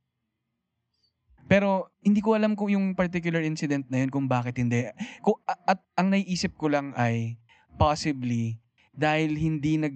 Pero 1.45 1.93
hindi 2.01 2.23
ko 2.23 2.33
alam 2.33 2.57
kung 2.57 2.73
yung 2.73 2.97
particular 2.97 3.45
incident 3.45 3.85
na 3.91 4.01
yun 4.01 4.09
kung 4.09 4.25
bakit 4.25 4.57
hindi. 4.57 4.89
Kung, 5.21 5.37
a- 5.45 5.77
at 5.77 5.79
ang 5.93 6.09
naiisip 6.09 6.57
ko 6.57 6.71
lang 6.73 6.95
ay 6.97 7.37
possibly 7.77 8.57
dahil 8.93 9.37
hindi 9.37 9.77
nag 9.77 9.95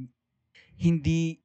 hindi 0.78 1.42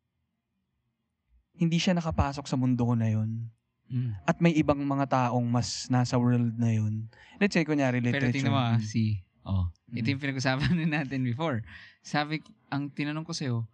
hindi 1.56 1.78
siya 1.80 1.96
nakapasok 1.96 2.44
sa 2.48 2.56
mundo 2.56 2.84
ko 2.84 2.96
na 2.96 3.08
yun 3.12 3.48
Mm. 3.92 4.16
at 4.24 4.40
may 4.40 4.56
ibang 4.56 4.80
mga 4.80 5.04
taong 5.06 5.44
mas 5.44 5.84
nasa 5.86 6.16
world 6.16 6.56
na 6.56 6.72
yun. 6.72 7.12
Let's 7.36 7.52
say, 7.52 7.60
kunyari, 7.62 8.00
Pero 8.00 8.24
literature. 8.24 8.32
tingnan 8.32 8.50
mo 8.50 8.58
ah, 8.58 8.80
Mm. 8.80 8.82
si, 8.82 9.20
oh, 9.44 9.68
ito 9.92 10.08
Mm. 10.08 10.12
yung 10.16 10.22
pinag-usapan 10.24 10.72
na 10.80 11.04
natin 11.04 11.20
before. 11.20 11.60
Sabi, 12.00 12.40
ang 12.66 12.88
tinanong 12.88 13.22
ko 13.22 13.36
sa'yo, 13.36 13.68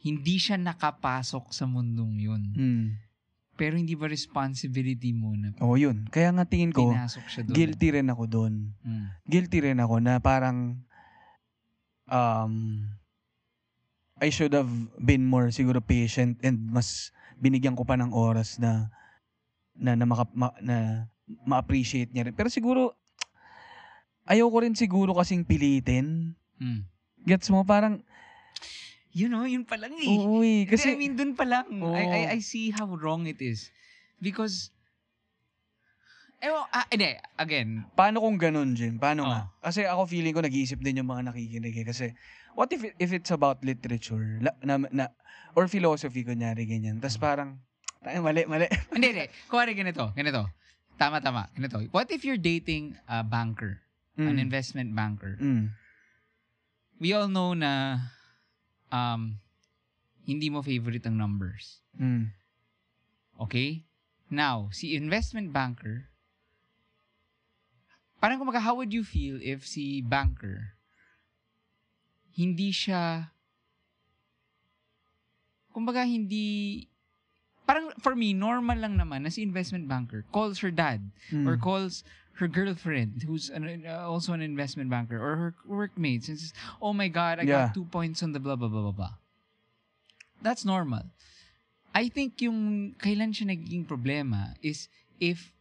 hindi 0.00 0.40
siya 0.40 0.56
nakapasok 0.56 1.52
sa 1.52 1.68
mundong 1.68 2.16
yun. 2.16 2.42
Mm. 2.56 2.86
Pero 3.52 3.74
hindi 3.74 3.92
ba 3.92 4.06
responsibility 4.06 5.10
mo 5.10 5.34
na 5.34 5.50
Oo, 5.58 5.74
yun. 5.74 6.06
Kaya 6.08 6.30
nga 6.30 6.46
tingin 6.46 6.70
ko, 6.70 6.94
siya 7.28 7.42
doon? 7.42 7.52
guilty 7.52 7.88
rin 7.92 8.08
ako 8.08 8.24
doon. 8.24 8.54
Mm. 8.80 9.06
Guilty 9.26 9.58
rin 9.60 9.76
ako 9.76 9.98
na 9.98 10.16
parang 10.18 10.78
um, 12.06 12.54
I 14.18 14.30
should 14.30 14.54
have 14.54 14.70
been 14.96 15.22
more 15.22 15.50
siguro 15.50 15.78
patient 15.78 16.38
and 16.40 16.58
mas 16.64 17.10
binigyan 17.38 17.74
ko 17.74 17.82
pa 17.82 17.94
ng 17.94 18.10
oras 18.10 18.58
na 18.58 18.90
na 19.78 19.94
na, 19.94 20.04
maka, 20.04 20.26
ma, 20.34 20.50
na 20.58 21.06
ma-appreciate 21.46 22.10
niya 22.10 22.26
rin. 22.26 22.34
Pero 22.34 22.50
siguro 22.50 22.98
ayaw 24.24 24.44
ko 24.46 24.58
rin 24.60 24.74
siguro 24.74 25.14
kasing 25.14 25.42
pilitin. 25.42 26.34
Mm. 26.58 26.82
Gets 27.24 27.48
mo? 27.48 27.62
Parang, 27.62 28.02
You 29.08 29.26
know, 29.26 29.48
yun 29.48 29.64
pa 29.64 29.74
lang 29.80 29.96
eh. 29.98 30.04
oo 30.06 30.44
eh. 30.44 30.68
Kasi, 30.68 30.94
I 30.94 30.96
mean, 31.00 31.16
dun 31.16 31.32
pa 31.32 31.42
lang. 31.42 31.66
Oo. 31.80 31.96
I, 31.96 32.04
I, 32.04 32.38
I 32.38 32.40
see 32.44 32.68
how 32.70 32.86
wrong 32.86 33.24
it 33.24 33.40
is. 33.40 33.72
Because, 34.20 34.70
ewan, 36.38 36.68
ah, 36.70 36.86
hindi, 36.86 37.16
again, 37.34 37.88
Paano 37.96 38.22
kung 38.22 38.36
ganun, 38.38 38.76
Jim? 38.76 39.00
Paano 39.00 39.26
Oh. 39.26 39.28
nga? 39.32 39.40
Kasi 39.64 39.88
ako 39.88 40.06
feeling 40.06 40.36
ko 40.36 40.44
nag-iisip 40.44 40.78
din 40.78 41.02
yung 41.02 41.10
mga 41.10 41.32
nakikinig 41.32 41.74
eh. 41.74 41.86
Kasi, 41.88 42.06
what 42.52 42.68
if 42.70 42.84
if 42.94 43.10
it's 43.10 43.32
about 43.32 43.58
literature 43.64 44.38
la- 44.38 44.54
na, 44.62 44.76
na, 44.92 45.04
or 45.56 45.66
philosophy, 45.66 46.22
kunyari, 46.22 46.68
ganyan. 46.68 47.00
Tapos 47.00 47.18
parang, 47.18 47.58
ay, 48.06 48.18
mali, 48.22 48.46
mali. 48.46 48.66
hindi, 48.94 49.06
hindi. 49.10 49.26
Kuwari 49.50 49.74
ganito, 49.74 50.12
ganito. 50.14 50.46
Tama, 50.98 51.22
tama. 51.22 51.46
Ganito. 51.54 51.78
What 51.94 52.10
if 52.10 52.26
you're 52.26 52.40
dating 52.40 52.98
a 53.06 53.22
banker, 53.22 53.78
an 54.18 54.34
Mm. 54.34 54.42
investment 54.42 54.90
banker? 54.94 55.38
Mm. 55.38 55.70
We 56.98 57.14
all 57.14 57.30
know 57.30 57.54
na 57.54 58.02
um, 58.90 59.38
hindi 60.26 60.50
mo 60.50 60.62
favorite 60.62 61.06
ang 61.06 61.14
numbers. 61.14 61.78
Mm. 61.94 62.34
Okay? 63.38 63.86
Now, 64.28 64.68
si 64.74 64.92
investment 64.98 65.54
banker, 65.54 66.10
parang 68.18 68.42
kumaga, 68.42 68.60
how 68.60 68.74
would 68.74 68.90
you 68.92 69.06
feel 69.06 69.38
if 69.40 69.62
si 69.64 70.02
banker, 70.02 70.74
hindi 72.34 72.74
siya, 72.74 73.30
kumbaga, 75.70 76.02
hindi, 76.02 76.86
parang 77.68 77.92
for 78.00 78.16
me, 78.16 78.32
normal 78.32 78.80
lang 78.80 78.96
naman 78.96 79.22
na 79.22 79.28
si 79.28 79.44
investment 79.44 79.84
banker 79.84 80.24
calls 80.32 80.64
her 80.64 80.72
dad 80.72 81.12
Mm. 81.28 81.44
or 81.44 81.60
calls 81.60 82.00
her 82.40 82.48
girlfriend 82.48 83.28
who's 83.28 83.52
an, 83.52 83.66
uh, 83.84 84.08
also 84.08 84.32
an 84.32 84.40
investment 84.40 84.88
banker 84.88 85.20
or 85.20 85.36
her 85.36 85.52
workmates 85.68 86.32
and 86.32 86.40
says, 86.40 86.56
oh 86.80 86.96
my 86.96 87.12
God, 87.12 87.36
I 87.38 87.44
Yeah. 87.44 87.68
got 87.68 87.76
two 87.76 87.84
points 87.84 88.24
on 88.24 88.32
the 88.32 88.40
blah, 88.40 88.56
blah, 88.56 88.72
blah, 88.72 88.88
blah, 88.88 88.96
blah. 88.96 89.14
That's 90.40 90.64
normal. 90.64 91.12
I 91.92 92.08
think 92.08 92.40
yung 92.40 92.94
kailan 92.96 93.34
siya 93.34 93.52
nagiging 93.52 93.84
problema 93.84 94.54
is 94.62 94.86
if 95.18 95.52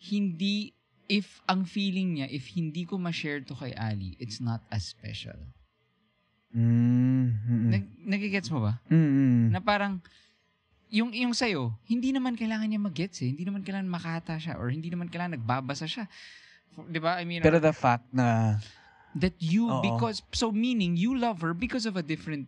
hindi, 0.00 0.72
if 1.12 1.44
ang 1.46 1.68
feeling 1.68 2.16
niya, 2.18 2.26
if 2.32 2.48
hindi 2.56 2.88
ko 2.88 2.96
ma-share 2.96 3.44
to 3.44 3.54
kay 3.54 3.76
Ali, 3.76 4.16
it's 4.18 4.40
not 4.40 4.64
as 4.72 4.88
special. 4.88 5.36
Mm. 6.56 7.36
Mm. 7.44 7.68
Nag, 7.68 7.84
nagigets 8.00 8.48
mo 8.48 8.64
ba? 8.64 8.80
Mm. 8.88 9.52
Na 9.52 9.60
parang, 9.60 10.00
yung, 10.88 11.12
yung 11.12 11.32
sa'yo, 11.32 11.76
hindi 11.84 12.10
naman 12.10 12.34
kailangan 12.34 12.64
niya 12.64 12.80
mag-gets 12.80 13.20
eh. 13.20 13.30
Hindi 13.30 13.44
naman 13.44 13.60
kailangan 13.60 13.88
makata 13.88 14.36
siya 14.36 14.56
or 14.56 14.68
hindi 14.68 14.88
naman 14.88 15.08
kailangan 15.08 15.36
nagbabasa 15.36 15.84
siya. 15.84 16.08
Di 16.78 16.98
ba? 16.98 17.18
I 17.18 17.24
mean, 17.24 17.40
Pero 17.40 17.58
or- 17.58 17.64
the 17.64 17.72
fact 17.72 18.08
na, 18.10 18.56
that 19.14 19.34
you, 19.38 19.66
Oo. 19.66 19.82
because, 19.82 20.22
so 20.32 20.48
meaning, 20.48 20.94
you 20.94 21.12
love 21.12 21.40
her 21.40 21.52
because 21.52 21.84
of 21.84 21.96
a 21.96 22.04
different 22.04 22.46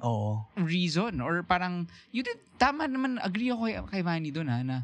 oo. 0.00 0.42
reason 0.58 1.20
or 1.20 1.42
parang 1.42 1.86
you 2.10 2.20
did 2.20 2.36
tama 2.58 2.84
naman 2.84 3.16
agree 3.20 3.48
ako 3.48 3.62
kay, 3.64 3.76
kay 3.90 4.02
Manny 4.02 4.30
doon 4.30 4.50
ha 4.50 4.60
na 4.60 4.82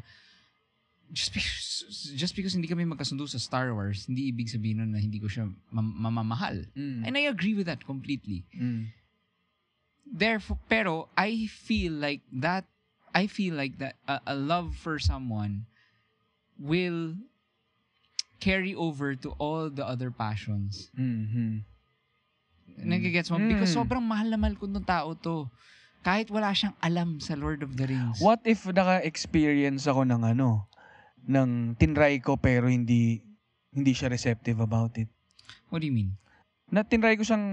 just 1.11 1.35
because, 1.35 1.83
just 2.15 2.33
because 2.33 2.55
hindi 2.55 2.65
kami 2.65 2.87
magkasundo 2.87 3.27
sa 3.27 3.35
Star 3.37 3.75
Wars 3.75 4.07
hindi 4.07 4.31
ibig 4.31 4.47
sabihin 4.47 4.79
nun 4.79 4.95
na 4.95 4.99
hindi 4.99 5.19
ko 5.19 5.27
siya 5.27 5.51
mam- 5.69 5.95
mamamahal 5.99 6.63
Mm. 6.71 7.03
and 7.03 7.13
I 7.13 7.27
agree 7.27 7.51
with 7.53 7.67
that 7.67 7.83
completely 7.83 8.47
Mm. 8.55 8.87
Therefore 10.11 10.59
pero 10.67 11.07
I 11.15 11.47
feel 11.47 11.95
like 11.95 12.21
that 12.35 12.67
I 13.15 13.27
feel 13.27 13.55
like 13.55 13.79
that 13.79 13.95
a, 14.07 14.19
a 14.27 14.35
love 14.35 14.75
for 14.75 14.99
someone 14.99 15.65
will 16.59 17.15
carry 18.39 18.75
over 18.75 19.15
to 19.15 19.31
all 19.39 19.71
the 19.71 19.85
other 19.87 20.11
passions 20.11 20.91
Mhm. 20.93 21.63
nagigets 22.81 23.29
mo 23.29 23.37
because 23.39 23.71
Mm. 23.71 23.77
sobrang 23.83 24.03
mahal 24.03 24.27
na 24.27 24.37
mahal 24.39 24.55
ko 24.57 24.65
ng 24.65 24.83
tao 24.83 25.13
to 25.13 25.45
kahit 26.01 26.33
wala 26.33 26.49
siyang 26.49 26.73
alam 26.81 27.21
sa 27.21 27.37
Lord 27.37 27.61
of 27.61 27.77
the 27.77 27.85
Rings 27.85 28.17
What 28.17 28.41
if 28.43 28.65
naka-experience 28.65 29.85
ako 29.85 30.01
ng 30.01 30.25
ano, 30.25 30.65
ng 31.29 31.77
tinry 31.77 32.17
ko 32.17 32.41
pero 32.41 32.65
hindi 32.65 33.21
hindi 33.69 33.93
siya 33.93 34.09
receptive 34.09 34.57
about 34.59 34.97
it. 34.97 35.07
What 35.69 35.85
do 35.85 35.87
you 35.87 35.93
mean? 35.95 36.17
Na 36.73 36.81
tinry 36.81 37.15
ko 37.15 37.23
siyang 37.23 37.45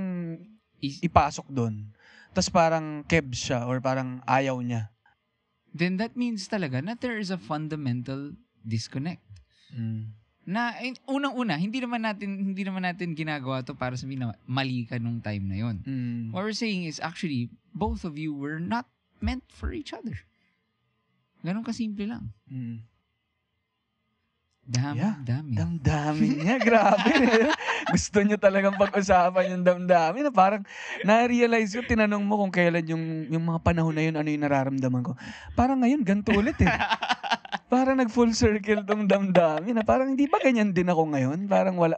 Is, 0.81 1.03
ipasok 1.03 1.51
doon. 1.51 1.91
Tapos 2.39 2.55
parang 2.55 3.03
kebs 3.03 3.51
siya 3.51 3.67
or 3.67 3.83
parang 3.83 4.23
ayaw 4.23 4.63
niya. 4.63 4.95
then 5.75 5.99
that 5.99 6.15
means 6.15 6.47
talaga 6.47 6.79
na 6.79 6.95
there 6.95 7.19
is 7.19 7.35
a 7.35 7.39
fundamental 7.39 8.31
disconnect. 8.63 9.27
Na 10.47 10.71
eh, 10.79 10.95
unang-una, 11.11 11.59
hindi 11.59 11.83
naman 11.83 12.07
natin 12.07 12.55
hindi 12.55 12.63
naman 12.63 12.87
natin 12.87 13.19
ginagawa 13.19 13.67
to 13.67 13.75
para 13.75 13.99
sabihin 13.99 14.23
na 14.23 14.39
mali 14.47 14.87
ka 14.87 15.03
nung 15.03 15.19
time 15.19 15.51
na 15.51 15.59
yon. 15.59 15.77
Mm. 15.83 16.23
What 16.31 16.47
we're 16.47 16.55
saying 16.55 16.87
is 16.87 17.03
actually 17.03 17.51
both 17.75 18.07
of 18.07 18.15
you 18.15 18.31
were 18.31 18.63
not 18.63 18.87
meant 19.19 19.43
for 19.51 19.75
each 19.75 19.91
other. 19.91 20.15
Ganon 21.43 21.67
kasimple 21.67 22.07
lang. 22.07 22.31
Mm. 22.47 22.87
Dami, 24.69 25.01
Yeah, 25.01 25.17
dami. 25.25 25.57
Damdamin 25.57 26.45
niya, 26.45 26.57
grabe. 26.69 27.09
Gusto 27.89 28.21
niyo 28.21 28.37
talagang 28.37 28.77
pag-usapan 28.77 29.57
yung 29.57 29.65
damdamin 29.65 30.29
na 30.29 30.33
parang 30.33 30.61
na-realize 31.09 31.73
ko, 31.73 31.81
tinanong 31.81 32.21
mo 32.21 32.37
kung 32.37 32.53
kailan 32.53 32.85
yung, 32.85 33.33
yung 33.33 33.45
mga 33.49 33.65
panahon 33.65 33.97
na 33.97 34.05
yun, 34.05 34.21
ano 34.21 34.29
yung 34.29 34.45
nararamdaman 34.45 35.01
ko. 35.01 35.17
Parang 35.57 35.81
ngayon, 35.81 36.05
ganito 36.05 36.37
ulit 36.37 36.61
eh. 36.61 36.69
parang 37.73 37.97
nag-full 37.97 38.37
circle 38.37 38.85
tong 38.85 39.09
damdamin 39.09 39.81
na 39.81 39.89
parang 39.89 40.13
hindi 40.13 40.29
ba 40.29 40.37
ganyan 40.37 40.77
din 40.77 40.93
ako 40.93 41.17
ngayon? 41.17 41.49
Parang 41.49 41.81
wala. 41.81 41.97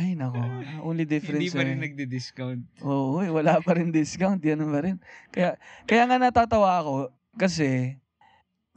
Ay, 0.00 0.16
nako. 0.16 0.40
Only 0.88 1.04
difference. 1.04 1.52
hindi 1.52 1.52
pa 1.52 1.60
eh. 1.60 1.68
rin 1.68 1.80
nagdi-discount. 1.84 2.62
Oo, 2.80 3.20
eh, 3.20 3.28
wala 3.28 3.60
pa 3.60 3.76
rin 3.76 3.92
discount. 3.92 4.40
Yan 4.40 4.64
pa 4.72 4.80
rin. 4.80 4.96
Kaya, 5.28 5.60
kaya 5.84 6.02
nga 6.08 6.16
natatawa 6.16 6.80
ako 6.80 7.12
kasi 7.36 8.00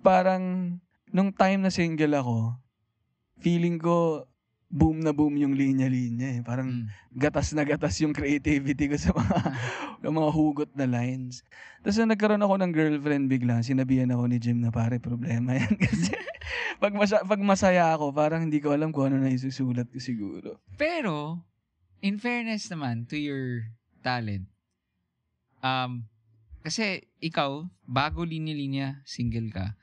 parang 0.03 0.75
nung 1.07 1.31
time 1.31 1.63
na 1.63 1.71
single 1.71 2.19
ako, 2.19 2.59
feeling 3.41 3.81
ko 3.81 4.25
boom 4.71 5.03
na 5.03 5.11
boom 5.11 5.35
yung 5.35 5.51
linya-linya 5.51 6.39
eh. 6.39 6.41
Parang 6.47 6.71
Mm. 6.71 6.87
gatas 7.19 7.51
na 7.51 7.67
gatas 7.67 7.99
yung 7.99 8.15
creativity 8.15 8.87
ko 8.87 8.95
sa 8.95 9.11
mga, 9.11 9.35
yung 10.07 10.15
mga 10.15 10.31
hugot 10.31 10.71
na 10.79 10.87
lines. 10.87 11.43
Tapos 11.83 11.99
nung 11.99 12.15
nagkaroon 12.15 12.39
ako 12.39 12.55
ng 12.55 12.71
girlfriend 12.71 13.27
bigla, 13.27 13.59
sinabihan 13.59 14.07
ako 14.15 14.31
ni 14.31 14.39
Jim 14.39 14.63
na 14.63 14.71
pare, 14.71 15.03
problema 15.03 15.59
yan. 15.59 15.75
Kasi 15.83 16.15
pag, 16.79 16.95
masya, 16.95 17.27
pag 17.27 17.41
masaya 17.43 17.91
ako, 17.91 18.15
parang 18.15 18.47
hindi 18.47 18.63
ko 18.63 18.71
alam 18.71 18.95
kung 18.95 19.11
ano 19.11 19.19
na 19.19 19.35
isusulat 19.35 19.91
ko 19.91 19.99
siguro. 19.99 20.63
Pero, 20.79 21.43
in 21.99 22.15
fairness 22.15 22.71
naman 22.71 23.03
to 23.11 23.19
your 23.19 23.75
talent, 23.99 24.47
um, 25.59 26.07
kasi 26.63 27.03
ikaw, 27.19 27.67
bago 27.83 28.23
linya-linya, 28.23 29.03
single 29.03 29.51
ka. 29.51 29.75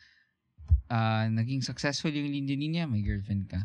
Ah, 0.89 1.29
naging 1.29 1.61
successful 1.61 2.09
yung 2.09 2.33
linya-linya, 2.33 2.89
may 2.89 3.05
girlfriend 3.05 3.45
ka. 3.47 3.61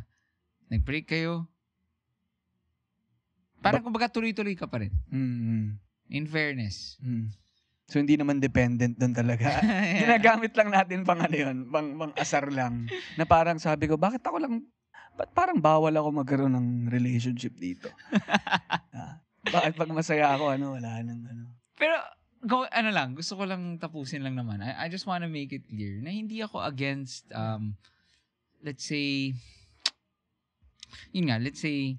Nag-break 0.67 1.07
kayo. 1.07 1.47
Parang 3.63 3.79
kumbaga 3.79 4.11
tuloy-tuloy 4.11 4.59
ka 4.59 4.67
pa 4.67 4.83
rin. 4.83 4.91
Mm, 5.07 5.79
In 6.11 6.25
fairness. 6.27 6.99
mm. 6.99 7.31
So 7.87 7.99
hindi 7.99 8.15
naman 8.15 8.39
dependent 8.39 8.95
doon 8.95 9.11
talaga. 9.11 9.59
Ginagamit 10.03 10.55
lang 10.55 10.71
natin 10.71 11.03
pang 11.03 11.19
ano 11.19 11.35
yun, 11.35 11.67
pang, 11.67 11.95
pang 11.95 12.13
asar 12.15 12.47
lang. 12.47 12.87
Na 13.15 13.23
parang 13.23 13.59
sabi 13.59 13.87
ko, 13.87 13.99
bakit 13.99 14.23
ako 14.23 14.39
lang, 14.39 14.63
ba't 15.13 15.29
parang 15.31 15.59
bawal 15.59 15.91
ako 15.93 16.09
magkaroon 16.11 16.55
ng 16.55 16.67
relationship 16.89 17.55
dito? 17.55 17.87
Ah, 18.93 19.19
bakit 19.43 19.75
pag 19.75 19.91
masaya 19.91 20.31
ako, 20.31 20.53
ano, 20.55 20.79
wala 20.79 21.01
nang 21.03 21.21
ano. 21.27 21.43
Pero, 21.75 21.97
go, 22.43 22.67
ano 22.67 22.91
lang, 22.91 23.15
gusto 23.15 23.39
ko 23.39 23.47
lang 23.47 23.79
tapusin 23.79 24.23
lang 24.23 24.35
naman. 24.35 24.59
I, 24.59 24.85
I 24.85 24.87
just 24.91 25.07
wanna 25.07 25.31
make 25.31 25.51
it 25.55 25.67
clear 25.67 26.03
na 26.03 26.11
hindi 26.11 26.43
ako 26.43 26.59
against, 26.63 27.27
um, 27.31 27.75
let's 28.63 28.83
say, 28.83 29.33
yun 31.11 31.31
nga, 31.31 31.39
let's 31.39 31.63
say, 31.63 31.97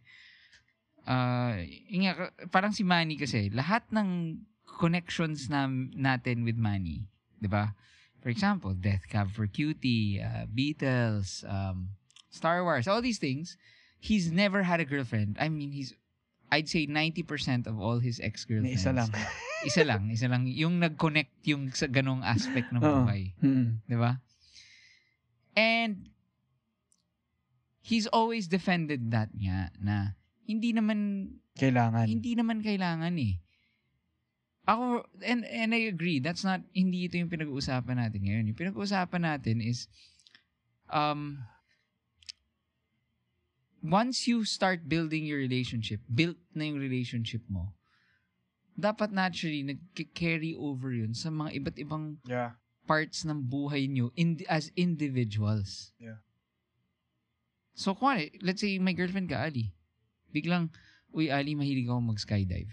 uh, 1.09 1.59
yun 1.89 2.09
nga, 2.09 2.31
parang 2.53 2.73
si 2.73 2.85
Manny 2.85 3.17
kasi, 3.17 3.49
lahat 3.49 3.89
ng 3.93 4.41
connections 4.79 5.49
na, 5.49 5.65
natin 5.97 6.45
with 6.45 6.61
Manny, 6.61 7.09
di 7.41 7.49
ba? 7.49 7.73
For 8.21 8.29
example, 8.29 8.73
Death 8.73 9.05
Cab 9.09 9.33
for 9.33 9.47
Cutie, 9.47 10.21
uh, 10.21 10.49
Beatles, 10.49 11.45
um, 11.45 11.93
Star 12.33 12.65
Wars, 12.65 12.89
all 12.89 13.01
these 13.01 13.21
things, 13.21 13.57
he's 14.01 14.33
never 14.33 14.65
had 14.65 14.81
a 14.81 14.89
girlfriend. 14.89 15.37
I 15.41 15.49
mean, 15.49 15.73
he's, 15.73 15.93
I'd 16.53 16.69
say 16.69 16.87
90% 16.87 17.67
of 17.67 17.81
all 17.81 17.99
his 17.99 18.21
May 18.21 18.29
ex-girlfriends. 18.29 18.81
isa 18.81 18.93
lang. 18.93 19.11
isa 19.69 19.83
lang, 19.83 20.03
isa 20.13 20.27
lang. 20.29 20.43
Yung 20.47 20.79
nag-connect 20.79 21.33
yung 21.49 21.73
sa 21.73 21.89
ganong 21.89 22.21
aspect 22.21 22.71
ng 22.71 22.81
buhay. 22.83 23.33
Mm. 23.41 23.81
Di 23.89 23.97
ba? 23.97 24.21
And, 25.57 26.11
he's 27.85 28.09
always 28.09 28.49
defended 28.49 29.13
that 29.13 29.29
nga, 29.37 29.69
na 29.77 30.17
hindi 30.49 30.73
naman, 30.73 31.29
Kailangan. 31.57 32.09
hindi 32.09 32.33
naman 32.33 32.65
kailangan 32.65 33.15
eh. 33.21 33.41
Ako, 34.65 35.05
and, 35.21 35.45
and 35.45 35.77
I 35.77 35.93
agree, 35.93 36.25
that's 36.25 36.41
not, 36.41 36.65
hindi 36.73 37.05
ito 37.05 37.21
yung 37.21 37.29
pinag-uusapan 37.29 38.01
natin 38.01 38.25
ngayon. 38.25 38.49
Yung 38.49 38.59
pinag-uusapan 38.59 39.23
natin 39.29 39.61
is, 39.61 39.93
um, 40.89 41.45
once 43.85 44.25
you 44.25 44.49
start 44.49 44.89
building 44.89 45.29
your 45.29 45.37
relationship, 45.37 46.01
built 46.09 46.41
na 46.57 46.65
yung 46.65 46.81
relationship 46.81 47.45
mo, 47.53 47.77
dapat 48.75 49.13
naturally 49.13 49.63
nag-carry 49.63 50.57
over 50.57 50.91
yun 50.91 51.13
sa 51.13 51.29
mga 51.29 51.61
iba't 51.61 51.77
ibang 51.77 52.05
Yeah. 52.25 52.57
parts 52.89 53.29
ng 53.29 53.45
buhay 53.45 53.85
nyo 53.87 54.11
in, 54.17 54.41
as 54.49 54.73
individuals. 54.75 55.93
Yeah. 56.01 56.25
So, 57.77 57.93
kung 57.93 58.17
ano, 58.17 58.25
let's 58.41 58.65
say 58.65 58.81
may 58.81 58.97
girlfriend 58.97 59.29
ka, 59.29 59.45
Ali. 59.45 59.77
Biglang, 60.33 60.73
uy, 61.13 61.29
Ali, 61.29 61.55
mahilig 61.55 61.87
ako 61.87 62.17
mag-skydive. 62.17 62.73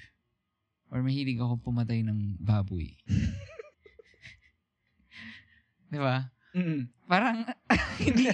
Or 0.91 1.03
mahilig 1.03 1.39
ako 1.39 1.59
pumatay 1.59 2.03
ng 2.07 2.39
baboy. 2.39 2.95
Di 5.91 5.99
ba? 5.99 6.31
Mm. 6.51 6.91
Parang, 7.07 7.47
hindi, 8.03 8.27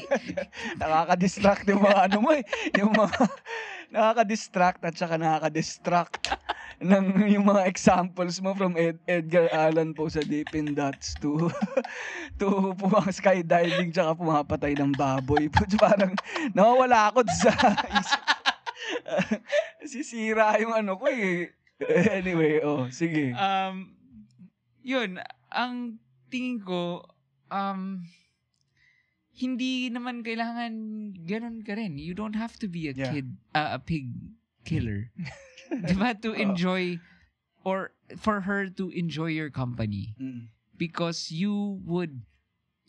Nakaka-distract 0.82 1.70
yung 1.70 1.86
mga 1.86 2.00
ano 2.10 2.18
mo 2.22 2.30
eh. 2.34 2.44
Yung 2.78 2.94
mga 2.94 3.18
nakaka-distract 3.94 4.82
at 4.86 4.96
saka 4.98 5.18
nakaka-distract 5.22 6.34
ng 6.90 7.26
yung 7.30 7.50
mga 7.50 7.66
examples 7.66 8.38
mo 8.42 8.54
from 8.54 8.78
Ed- 8.78 9.02
Edgar 9.10 9.50
Allan 9.50 9.98
Poe 9.98 10.10
sa 10.10 10.22
Dippin' 10.22 10.78
Dots 10.78 11.18
to 11.18 11.50
to 12.38 12.74
pumang 12.78 13.10
skydiving 13.10 13.90
tsaka 13.90 14.14
pumapatay 14.18 14.78
ng 14.78 14.94
baboy. 14.94 15.50
Parang 15.82 16.14
nawawala 16.54 17.10
ako 17.14 17.26
sa 17.34 17.54
isip. 17.98 18.22
Sisira 19.90 20.54
yung 20.62 20.74
ano 20.76 21.02
ko 21.02 21.10
eh. 21.10 21.50
Anyway, 22.14 22.62
oh, 22.66 22.90
sige. 22.90 23.34
um, 23.38 23.94
yun, 24.82 25.22
ang 25.54 26.02
tingin 26.30 26.62
ko, 26.62 27.06
um, 27.52 28.04
hindi 29.38 29.90
naman 29.94 30.26
kailangan 30.26 30.74
ganun 31.30 31.62
ka 31.62 31.78
rin. 31.78 32.02
You 32.02 32.18
don't 32.18 32.36
have 32.36 32.58
to 32.58 32.68
be 32.68 32.90
a 32.90 32.94
Yeah. 32.98 33.14
kid, 33.14 33.28
uh, 33.54 33.78
a 33.78 33.80
pig 33.80 34.10
killer. 34.66 35.14
diba? 35.86 36.18
To 36.24 36.34
enjoy, 36.34 36.98
or 37.62 37.94
for 38.18 38.42
her 38.50 38.72
to 38.82 38.90
enjoy 38.90 39.36
your 39.36 39.54
company. 39.54 40.16
Mm. 40.18 40.50
Because 40.78 41.30
you 41.30 41.82
would, 41.86 42.22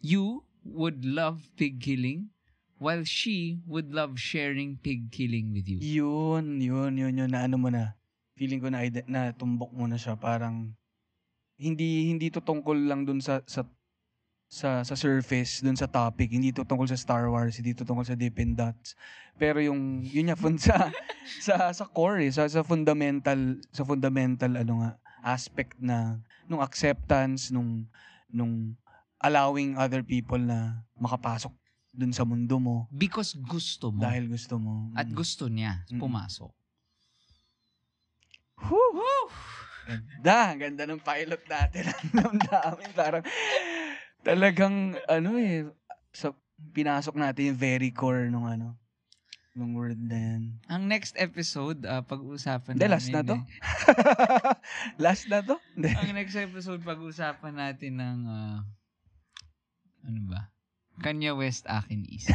you 0.01 0.45
would 0.65 1.05
love 1.05 1.53
pig 1.57 1.81
killing, 1.81 2.31
while 2.79 3.03
she 3.03 3.59
would 3.67 3.93
love 3.93 4.17
sharing 4.17 4.79
pig 4.79 5.11
killing 5.11 5.53
with 5.53 5.67
you. 5.69 5.81
Yun, 5.83 6.61
yun, 6.61 6.97
yun, 6.97 7.15
yun, 7.19 7.31
na 7.31 7.45
ano 7.45 7.59
mo 7.59 7.69
na. 7.69 7.99
Feeling 8.39 8.63
ko 8.63 8.71
na, 8.71 8.87
na 9.11 9.35
tumbok 9.35 9.75
mo 9.75 9.85
na 9.91 9.99
siya. 9.99 10.15
Parang, 10.15 10.73
hindi, 11.59 12.07
hindi 12.09 12.31
to 12.31 12.39
tungkol 12.39 12.79
lang 12.87 13.03
dun 13.03 13.19
sa, 13.19 13.43
sa, 13.51 13.67
sa, 14.49 14.81
sa 14.81 14.97
surface, 14.97 15.61
dun 15.61 15.77
sa 15.77 15.85
topic. 15.85 16.33
Hindi 16.33 16.51
to 16.51 16.65
tungkol 16.65 16.89
sa 16.89 16.97
Star 16.97 17.29
Wars, 17.29 17.61
hindi 17.61 17.77
to 17.77 17.85
tungkol 17.85 18.03
sa 18.03 18.17
Dippin' 18.17 18.57
Dots. 18.57 18.97
Pero 19.37 19.61
yung, 19.61 20.01
yun 20.03 20.33
nga, 20.33 20.37
fun, 20.37 20.57
sa, 20.61 20.89
sa, 21.39 21.69
sa 21.71 21.85
core, 21.85 22.27
eh, 22.27 22.33
sa, 22.33 22.49
sa 22.49 22.65
fundamental, 22.65 23.61
sa 23.71 23.85
fundamental, 23.85 24.57
ano 24.57 24.83
nga, 24.83 24.91
aspect 25.21 25.77
na, 25.79 26.17
nung 26.49 26.65
acceptance, 26.65 27.53
nung, 27.53 27.85
nung 28.27 28.73
allowing 29.21 29.77
other 29.77 30.01
people 30.01 30.41
na 30.41 30.81
makapasok 30.97 31.53
dun 31.91 32.15
sa 32.15 32.23
mundo 32.23 32.63
mo 32.63 32.87
Because 32.89 33.35
gusto 33.35 33.91
mo. 33.91 33.99
dahil 33.99 34.31
gusto 34.31 34.55
mo. 34.57 34.89
at 34.95 35.11
Mm. 35.11 35.15
gusto 35.15 35.45
niya 35.51 35.83
Mm. 35.91 35.99
pumasok. 35.99 36.53
Whew! 38.59 39.27
Ganda, 39.89 40.37
ang 40.53 40.61
ganda 40.61 40.85
ng 40.85 41.01
pilot 41.01 41.43
natin. 41.49 41.83
Ang 42.13 42.37
damdamin, 42.39 42.91
parang 42.93 43.25
talagang 44.23 44.99
ano 45.07 45.39
eh, 45.39 45.67
sa, 46.11 46.35
pinasok 46.75 47.15
natin 47.15 47.55
yung 47.55 47.61
very 47.61 47.91
core 47.95 48.27
nung 48.27 48.47
ano, 48.47 48.75
nung 49.55 49.75
word 49.75 49.99
na 49.99 50.15
yan. 50.15 50.43
Ang 50.67 50.87
next 50.87 51.15
episode, 51.19 51.83
ah, 51.87 52.03
pag-uusapan 52.03 52.79
Hindi, 52.79 52.87
namin. 52.87 52.95
last 52.99 53.09
na 53.11 53.21
to? 53.23 53.37
eh, 53.39 53.47
Last 55.03 55.25
na 55.31 55.39
to? 55.43 55.55
Ang 55.79 56.15
next 56.15 56.37
episode, 56.39 56.81
pag-uusapan 56.83 57.55
natin 57.55 57.99
ng, 57.99 58.19
ah, 58.27 58.59
ano 60.07 60.21
ba? 60.31 60.51
Kanya 60.99 61.35
West, 61.35 61.67
akin 61.71 62.03
East. 62.07 62.31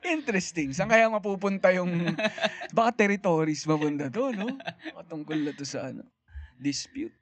Interesting. 0.00 0.72
Saan 0.72 0.88
kaya 0.88 1.12
mapupunta 1.12 1.68
yung, 1.76 2.16
baka 2.72 3.04
territories 3.04 3.68
mapunta 3.68 4.08
to, 4.08 4.32
no? 4.32 4.56
Patungkol 4.96 5.36
na 5.36 5.52
to 5.52 5.68
sa 5.68 5.92
ano, 5.92 6.08
dispute. 6.56 7.12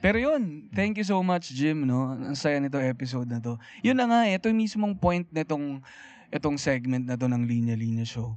Pero 0.00 0.16
yun, 0.16 0.72
thank 0.72 0.96
you 0.96 1.04
so 1.04 1.20
much, 1.20 1.52
Jim, 1.52 1.84
no? 1.84 2.16
Ang 2.16 2.32
saya 2.32 2.56
nito 2.56 2.80
episode 2.80 3.28
na 3.28 3.36
to. 3.36 3.60
Yun 3.84 4.00
na 4.00 4.08
nga, 4.08 4.20
ito 4.24 4.48
yung 4.48 4.60
mismong 4.64 4.96
point 4.96 5.28
nitong 5.28 5.84
itong 6.32 6.56
segment 6.56 7.04
na 7.04 7.20
to 7.20 7.28
ng 7.28 7.44
Linya 7.44 7.76
Linya 7.76 8.08
Show. 8.08 8.32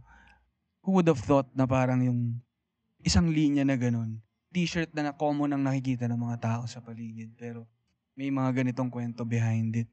Who 0.84 1.00
would 1.00 1.08
have 1.08 1.24
thought 1.24 1.48
na 1.56 1.64
parang 1.64 2.04
yung 2.04 2.44
isang 3.00 3.32
linya 3.32 3.64
na 3.64 3.80
ganun, 3.80 4.20
t-shirt 4.52 4.92
na 4.92 5.12
na 5.12 5.14
common 5.16 5.56
ang 5.56 5.64
nakikita 5.64 6.08
ng 6.12 6.20
mga 6.20 6.38
tao 6.44 6.64
sa 6.68 6.84
paligid, 6.84 7.32
pero 7.40 7.64
may 8.20 8.28
mga 8.28 8.64
ganitong 8.64 8.92
kwento 8.92 9.24
behind 9.24 9.88
it. 9.88 9.90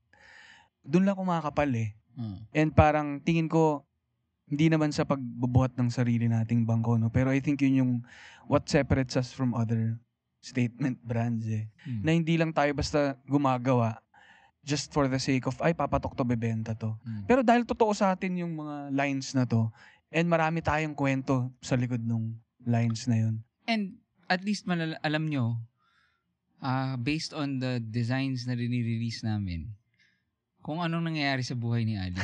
Doon 0.82 1.06
lang 1.06 1.18
kumakapal 1.18 1.70
eh. 1.70 1.94
Hmm. 2.18 2.42
And 2.50 2.74
parang 2.74 3.22
tingin 3.22 3.46
ko, 3.46 3.86
hindi 4.50 4.66
naman 4.66 4.90
sa 4.90 5.06
pagbubuhat 5.06 5.78
ng 5.78 5.94
sarili 5.94 6.26
nating 6.26 6.66
bangko, 6.66 6.98
no? 6.98 7.14
Pero 7.14 7.30
I 7.30 7.38
think 7.38 7.62
yun 7.62 7.78
yung 7.78 7.92
what 8.50 8.66
separates 8.66 9.14
us 9.14 9.30
from 9.30 9.54
other 9.54 9.94
statement 10.40 10.96
brands 11.04 11.44
eh. 11.46 11.68
Hmm. 11.84 12.00
Na 12.02 12.10
hindi 12.16 12.34
lang 12.40 12.50
tayo 12.50 12.72
basta 12.72 13.14
gumagawa 13.28 14.00
just 14.60 14.92
for 14.92 15.08
the 15.08 15.20
sake 15.20 15.48
of, 15.48 15.56
ay, 15.64 15.72
papatok 15.72 16.16
to, 16.16 16.24
bebenta 16.24 16.76
to. 16.76 16.96
Hmm. 17.04 17.24
Pero 17.24 17.40
dahil 17.40 17.64
totoo 17.64 17.92
sa 17.96 18.12
atin 18.12 18.40
yung 18.40 18.56
mga 18.56 18.92
lines 18.92 19.32
na 19.32 19.48
to, 19.48 19.72
and 20.12 20.28
marami 20.28 20.60
tayong 20.60 20.96
kwento 20.96 21.48
sa 21.64 21.76
likod 21.76 22.02
ng 22.02 22.34
lines 22.68 23.08
na 23.08 23.16
yun. 23.20 23.40
And 23.64 23.96
at 24.28 24.44
least 24.44 24.68
malala- 24.68 25.00
alam 25.00 25.28
nyo, 25.28 25.60
ah 26.60 27.00
based 27.00 27.32
on 27.32 27.56
the 27.56 27.80
designs 27.80 28.44
na 28.44 28.52
rinirelease 28.52 29.24
namin, 29.24 29.72
kung 30.60 30.84
anong 30.84 31.08
nangyayari 31.08 31.40
sa 31.40 31.56
buhay 31.56 31.88
ni 31.88 31.96
Ali. 31.96 32.20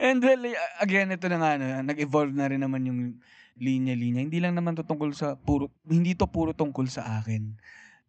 And 0.00 0.24
well, 0.24 0.42
eh, 0.48 0.56
again, 0.80 1.12
ito 1.12 1.28
na 1.28 1.36
nga, 1.36 1.50
no, 1.60 1.84
nag-evolve 1.84 2.32
na 2.32 2.48
rin 2.48 2.64
naman 2.64 2.88
yung 2.88 3.00
linya-linya. 3.60 4.24
Hindi 4.24 4.40
lang 4.40 4.56
naman 4.56 4.72
to 4.72 4.88
tungkol 4.88 5.12
sa 5.12 5.36
puro, 5.36 5.68
hindi 5.84 6.16
to 6.16 6.24
puro 6.24 6.56
tungkol 6.56 6.88
sa 6.88 7.20
akin. 7.20 7.60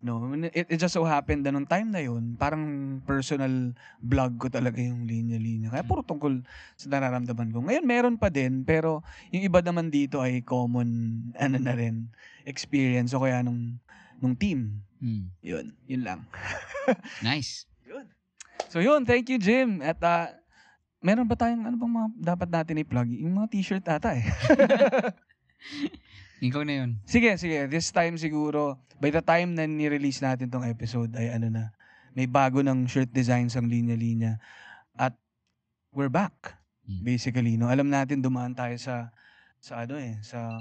No, 0.02 0.34
it, 0.34 0.66
it 0.66 0.80
just 0.82 0.98
so 0.98 1.06
happened 1.06 1.46
na 1.46 1.54
nung 1.54 1.70
time 1.70 1.94
na 1.94 2.02
yun, 2.02 2.34
parang 2.34 2.98
personal 3.06 3.76
vlog 4.02 4.34
ko 4.42 4.48
talaga 4.50 4.82
yung 4.82 5.06
linya-linya. 5.06 5.70
Kaya 5.70 5.86
puro 5.86 6.02
tungkol 6.02 6.42
sa 6.74 6.90
nararamdaman 6.90 7.54
ko. 7.54 7.62
Ngayon 7.62 7.86
meron 7.86 8.16
pa 8.18 8.34
din, 8.34 8.66
pero 8.66 9.06
yung 9.30 9.46
iba 9.46 9.62
naman 9.62 9.94
dito 9.94 10.18
ay 10.18 10.42
common, 10.42 10.90
ano 11.38 11.58
na 11.62 11.78
rin, 11.78 12.10
experience. 12.50 13.14
O 13.14 13.22
kaya 13.22 13.46
nung, 13.46 13.78
nung 14.18 14.34
team. 14.34 14.82
Hmm. 14.98 15.30
Yun, 15.46 15.76
yun 15.86 16.02
lang. 16.02 16.26
Nice. 17.22 17.70
So 18.74 18.82
yun, 18.82 19.06
thank 19.06 19.30
you 19.30 19.38
Jim. 19.38 19.86
At 19.86 20.02
ah, 20.02 20.41
meron 21.02 21.26
ba 21.26 21.36
tayong 21.36 21.66
ano 21.66 21.76
bang 21.76 21.94
mga 21.98 22.10
dapat 22.22 22.50
natin 22.54 22.82
i-plug? 22.82 23.10
Yung 23.10 23.42
mga 23.42 23.50
t-shirt 23.50 23.86
ata 23.90 24.14
eh. 24.14 24.22
Ikaw 26.46 26.62
na 26.66 26.74
yun. 26.86 26.92
sige, 27.06 27.38
sige. 27.38 27.70
This 27.70 27.94
time 27.94 28.18
siguro, 28.18 28.82
by 28.98 29.14
the 29.14 29.22
time 29.22 29.54
na 29.54 29.66
ni-release 29.66 30.22
natin 30.22 30.50
tong 30.50 30.66
episode 30.66 31.14
ay 31.14 31.34
ano 31.34 31.54
na, 31.54 31.70
may 32.18 32.26
bago 32.26 32.62
ng 32.62 32.90
shirt 32.90 33.10
designs 33.14 33.54
ang 33.58 33.70
linya-linya. 33.70 34.42
At 34.98 35.14
we're 35.94 36.10
back. 36.10 36.58
Hmm. 36.86 37.02
Basically, 37.06 37.58
no. 37.58 37.70
Alam 37.70 37.94
natin 37.94 38.26
dumaan 38.26 38.58
tayo 38.58 38.74
sa 38.82 39.14
sa 39.62 39.86
ano 39.86 40.02
eh, 40.02 40.18
sa 40.26 40.58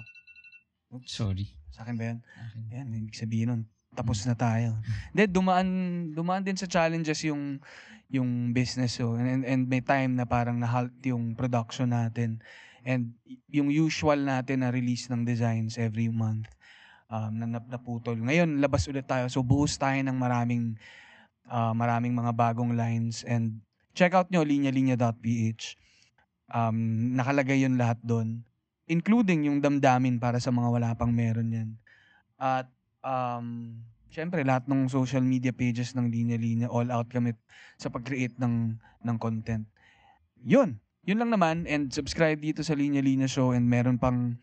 Oops, 0.91 1.07
Sorry. 1.07 1.47
sa 1.71 1.87
akin 1.87 1.95
ba 1.95 2.05
yan? 2.13 2.19
Akin. 2.21 2.63
Yan, 2.75 2.87
ibig 2.99 3.15
sabihin 3.15 3.47
nun, 3.47 3.63
tapos 3.95 4.27
na 4.27 4.35
tayo. 4.35 4.75
Then 5.15 5.31
dumaan 5.31 5.69
dumaan 6.13 6.43
din 6.43 6.59
sa 6.59 6.67
challenges 6.67 7.23
yung 7.25 7.63
yung 8.11 8.51
business 8.51 8.99
so 8.99 9.15
and, 9.15 9.47
and 9.47 9.71
may 9.71 9.79
time 9.79 10.19
na 10.19 10.27
parang 10.27 10.59
na-halt 10.59 10.93
yung 11.07 11.39
production 11.39 11.95
natin 11.95 12.43
and 12.83 13.15
yung 13.47 13.71
usual 13.71 14.19
natin 14.19 14.67
na 14.67 14.75
release 14.75 15.07
ng 15.07 15.23
designs 15.23 15.79
every 15.79 16.11
month 16.11 16.51
um, 17.07 17.31
na 17.39 17.47
nap- 17.47 17.71
naputol. 17.71 18.19
Ngayon 18.19 18.59
labas 18.59 18.91
ulit 18.91 19.07
tayo 19.07 19.31
so 19.31 19.47
buhos 19.47 19.79
tayo 19.79 19.99
ng 20.03 20.17
maraming 20.19 20.75
ah, 21.47 21.71
maraming 21.71 22.11
mga 22.11 22.35
bagong 22.35 22.75
lines 22.75 23.23
and 23.25 23.63
check 23.95 24.11
out 24.11 24.27
nyo 24.29 24.43
linya-linya.ph. 24.43 25.79
Um, 26.51 27.15
nakalagay 27.15 27.63
yun 27.63 27.79
lahat 27.79 28.03
doon 28.03 28.43
including 28.91 29.47
yung 29.47 29.63
damdamin 29.63 30.19
para 30.19 30.43
sa 30.43 30.51
mga 30.51 30.67
wala 30.67 30.91
pang 30.99 31.15
meron 31.15 31.55
yan. 31.55 31.71
At 32.35 32.67
um, 33.07 33.79
syempre 34.11 34.43
lahat 34.43 34.67
ng 34.67 34.87
social 34.87 35.23
media 35.23 35.51
pages 35.51 35.95
ng 35.95 36.11
Linya 36.11 36.37
Linya 36.37 36.67
all 36.67 36.91
out 36.91 37.07
kami 37.07 37.33
sa 37.79 37.89
pag-create 37.89 38.35
ng 38.37 38.75
ng 38.77 39.17
content. 39.17 39.65
Yun. 40.43 40.77
Yun 41.03 41.19
lang 41.19 41.31
naman 41.33 41.65
and 41.65 41.89
subscribe 41.89 42.37
dito 42.37 42.61
sa 42.61 42.77
Linya 42.77 43.01
Linya 43.01 43.25
Show 43.25 43.57
and 43.57 43.65
meron 43.65 43.97
pang 43.97 44.37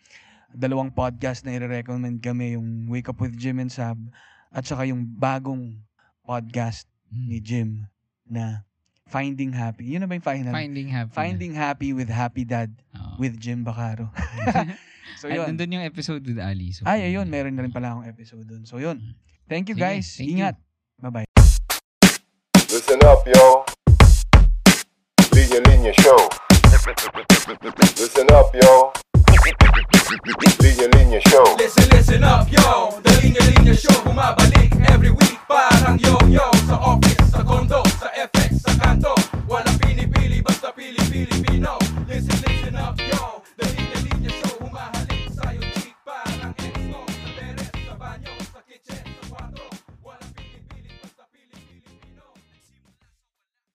dalawang 0.50 0.90
podcast 0.90 1.44
na 1.44 1.54
i-recommend 1.54 2.24
kami 2.24 2.56
yung 2.56 2.88
Wake 2.88 3.12
Up 3.12 3.20
with 3.20 3.36
Jim 3.36 3.60
and 3.60 3.70
Sab 3.70 4.00
at 4.50 4.64
saka 4.64 4.88
yung 4.88 5.06
bagong 5.06 5.84
podcast 6.24 6.88
Hmm. 7.08 7.24
ni 7.32 7.40
Jim 7.40 7.88
na 8.28 8.68
Finding 9.08 9.56
Happy. 9.56 9.88
Yun 9.96 10.04
na 10.04 10.08
ba 10.12 10.20
yung 10.20 10.28
final? 10.28 10.52
Finding 10.52 10.92
happy. 10.92 11.14
Finding 11.16 11.54
Happy 11.56 11.90
with 11.96 12.12
Happy 12.12 12.44
Dad 12.44 12.68
Oo. 12.92 13.16
with 13.16 13.40
Jim 13.40 13.64
Bacaro. 13.64 14.12
so 15.24 15.32
yun. 15.32 15.48
nandun 15.48 15.80
yung 15.80 15.88
episode 15.88 16.20
with 16.28 16.36
Ali. 16.36 16.76
So, 16.76 16.84
Ay, 16.84 17.08
ayun, 17.08 17.32
meron 17.32 17.56
na 17.56 17.64
rin 17.64 17.72
pala 17.72 17.96
akong 17.96 18.12
episode 18.12 18.44
dun. 18.44 18.68
So 18.68 18.84
yun. 18.84 19.00
Thank 19.48 19.70
you 19.70 19.76
Sige, 19.76 19.80
guys. 19.80 20.16
thank 20.18 20.28
you. 20.30 20.36
Ingat. 20.36 20.56
Bye-bye. 21.00 21.26
Listen 22.68 23.00
up, 23.08 23.24
yo. 23.24 23.64
Linya 25.32 25.60
Linya 25.72 25.94
Show. 26.04 26.20
Listen 27.96 28.28
up, 28.36 28.52
yo. 28.52 28.92
Linya 30.60 30.88
Linya 31.00 31.20
Show. 31.32 31.48
Listen, 31.56 31.88
listen 31.96 32.24
up, 32.24 32.52
yo 32.52 33.00
The 33.04 33.12
Linya 33.24 33.42
Linya 33.56 33.76
Show 33.76 33.96
bumabalik 34.04 34.76
every 34.92 35.12
week 35.16 35.40
Parang 35.48 35.98
yo 36.00 36.18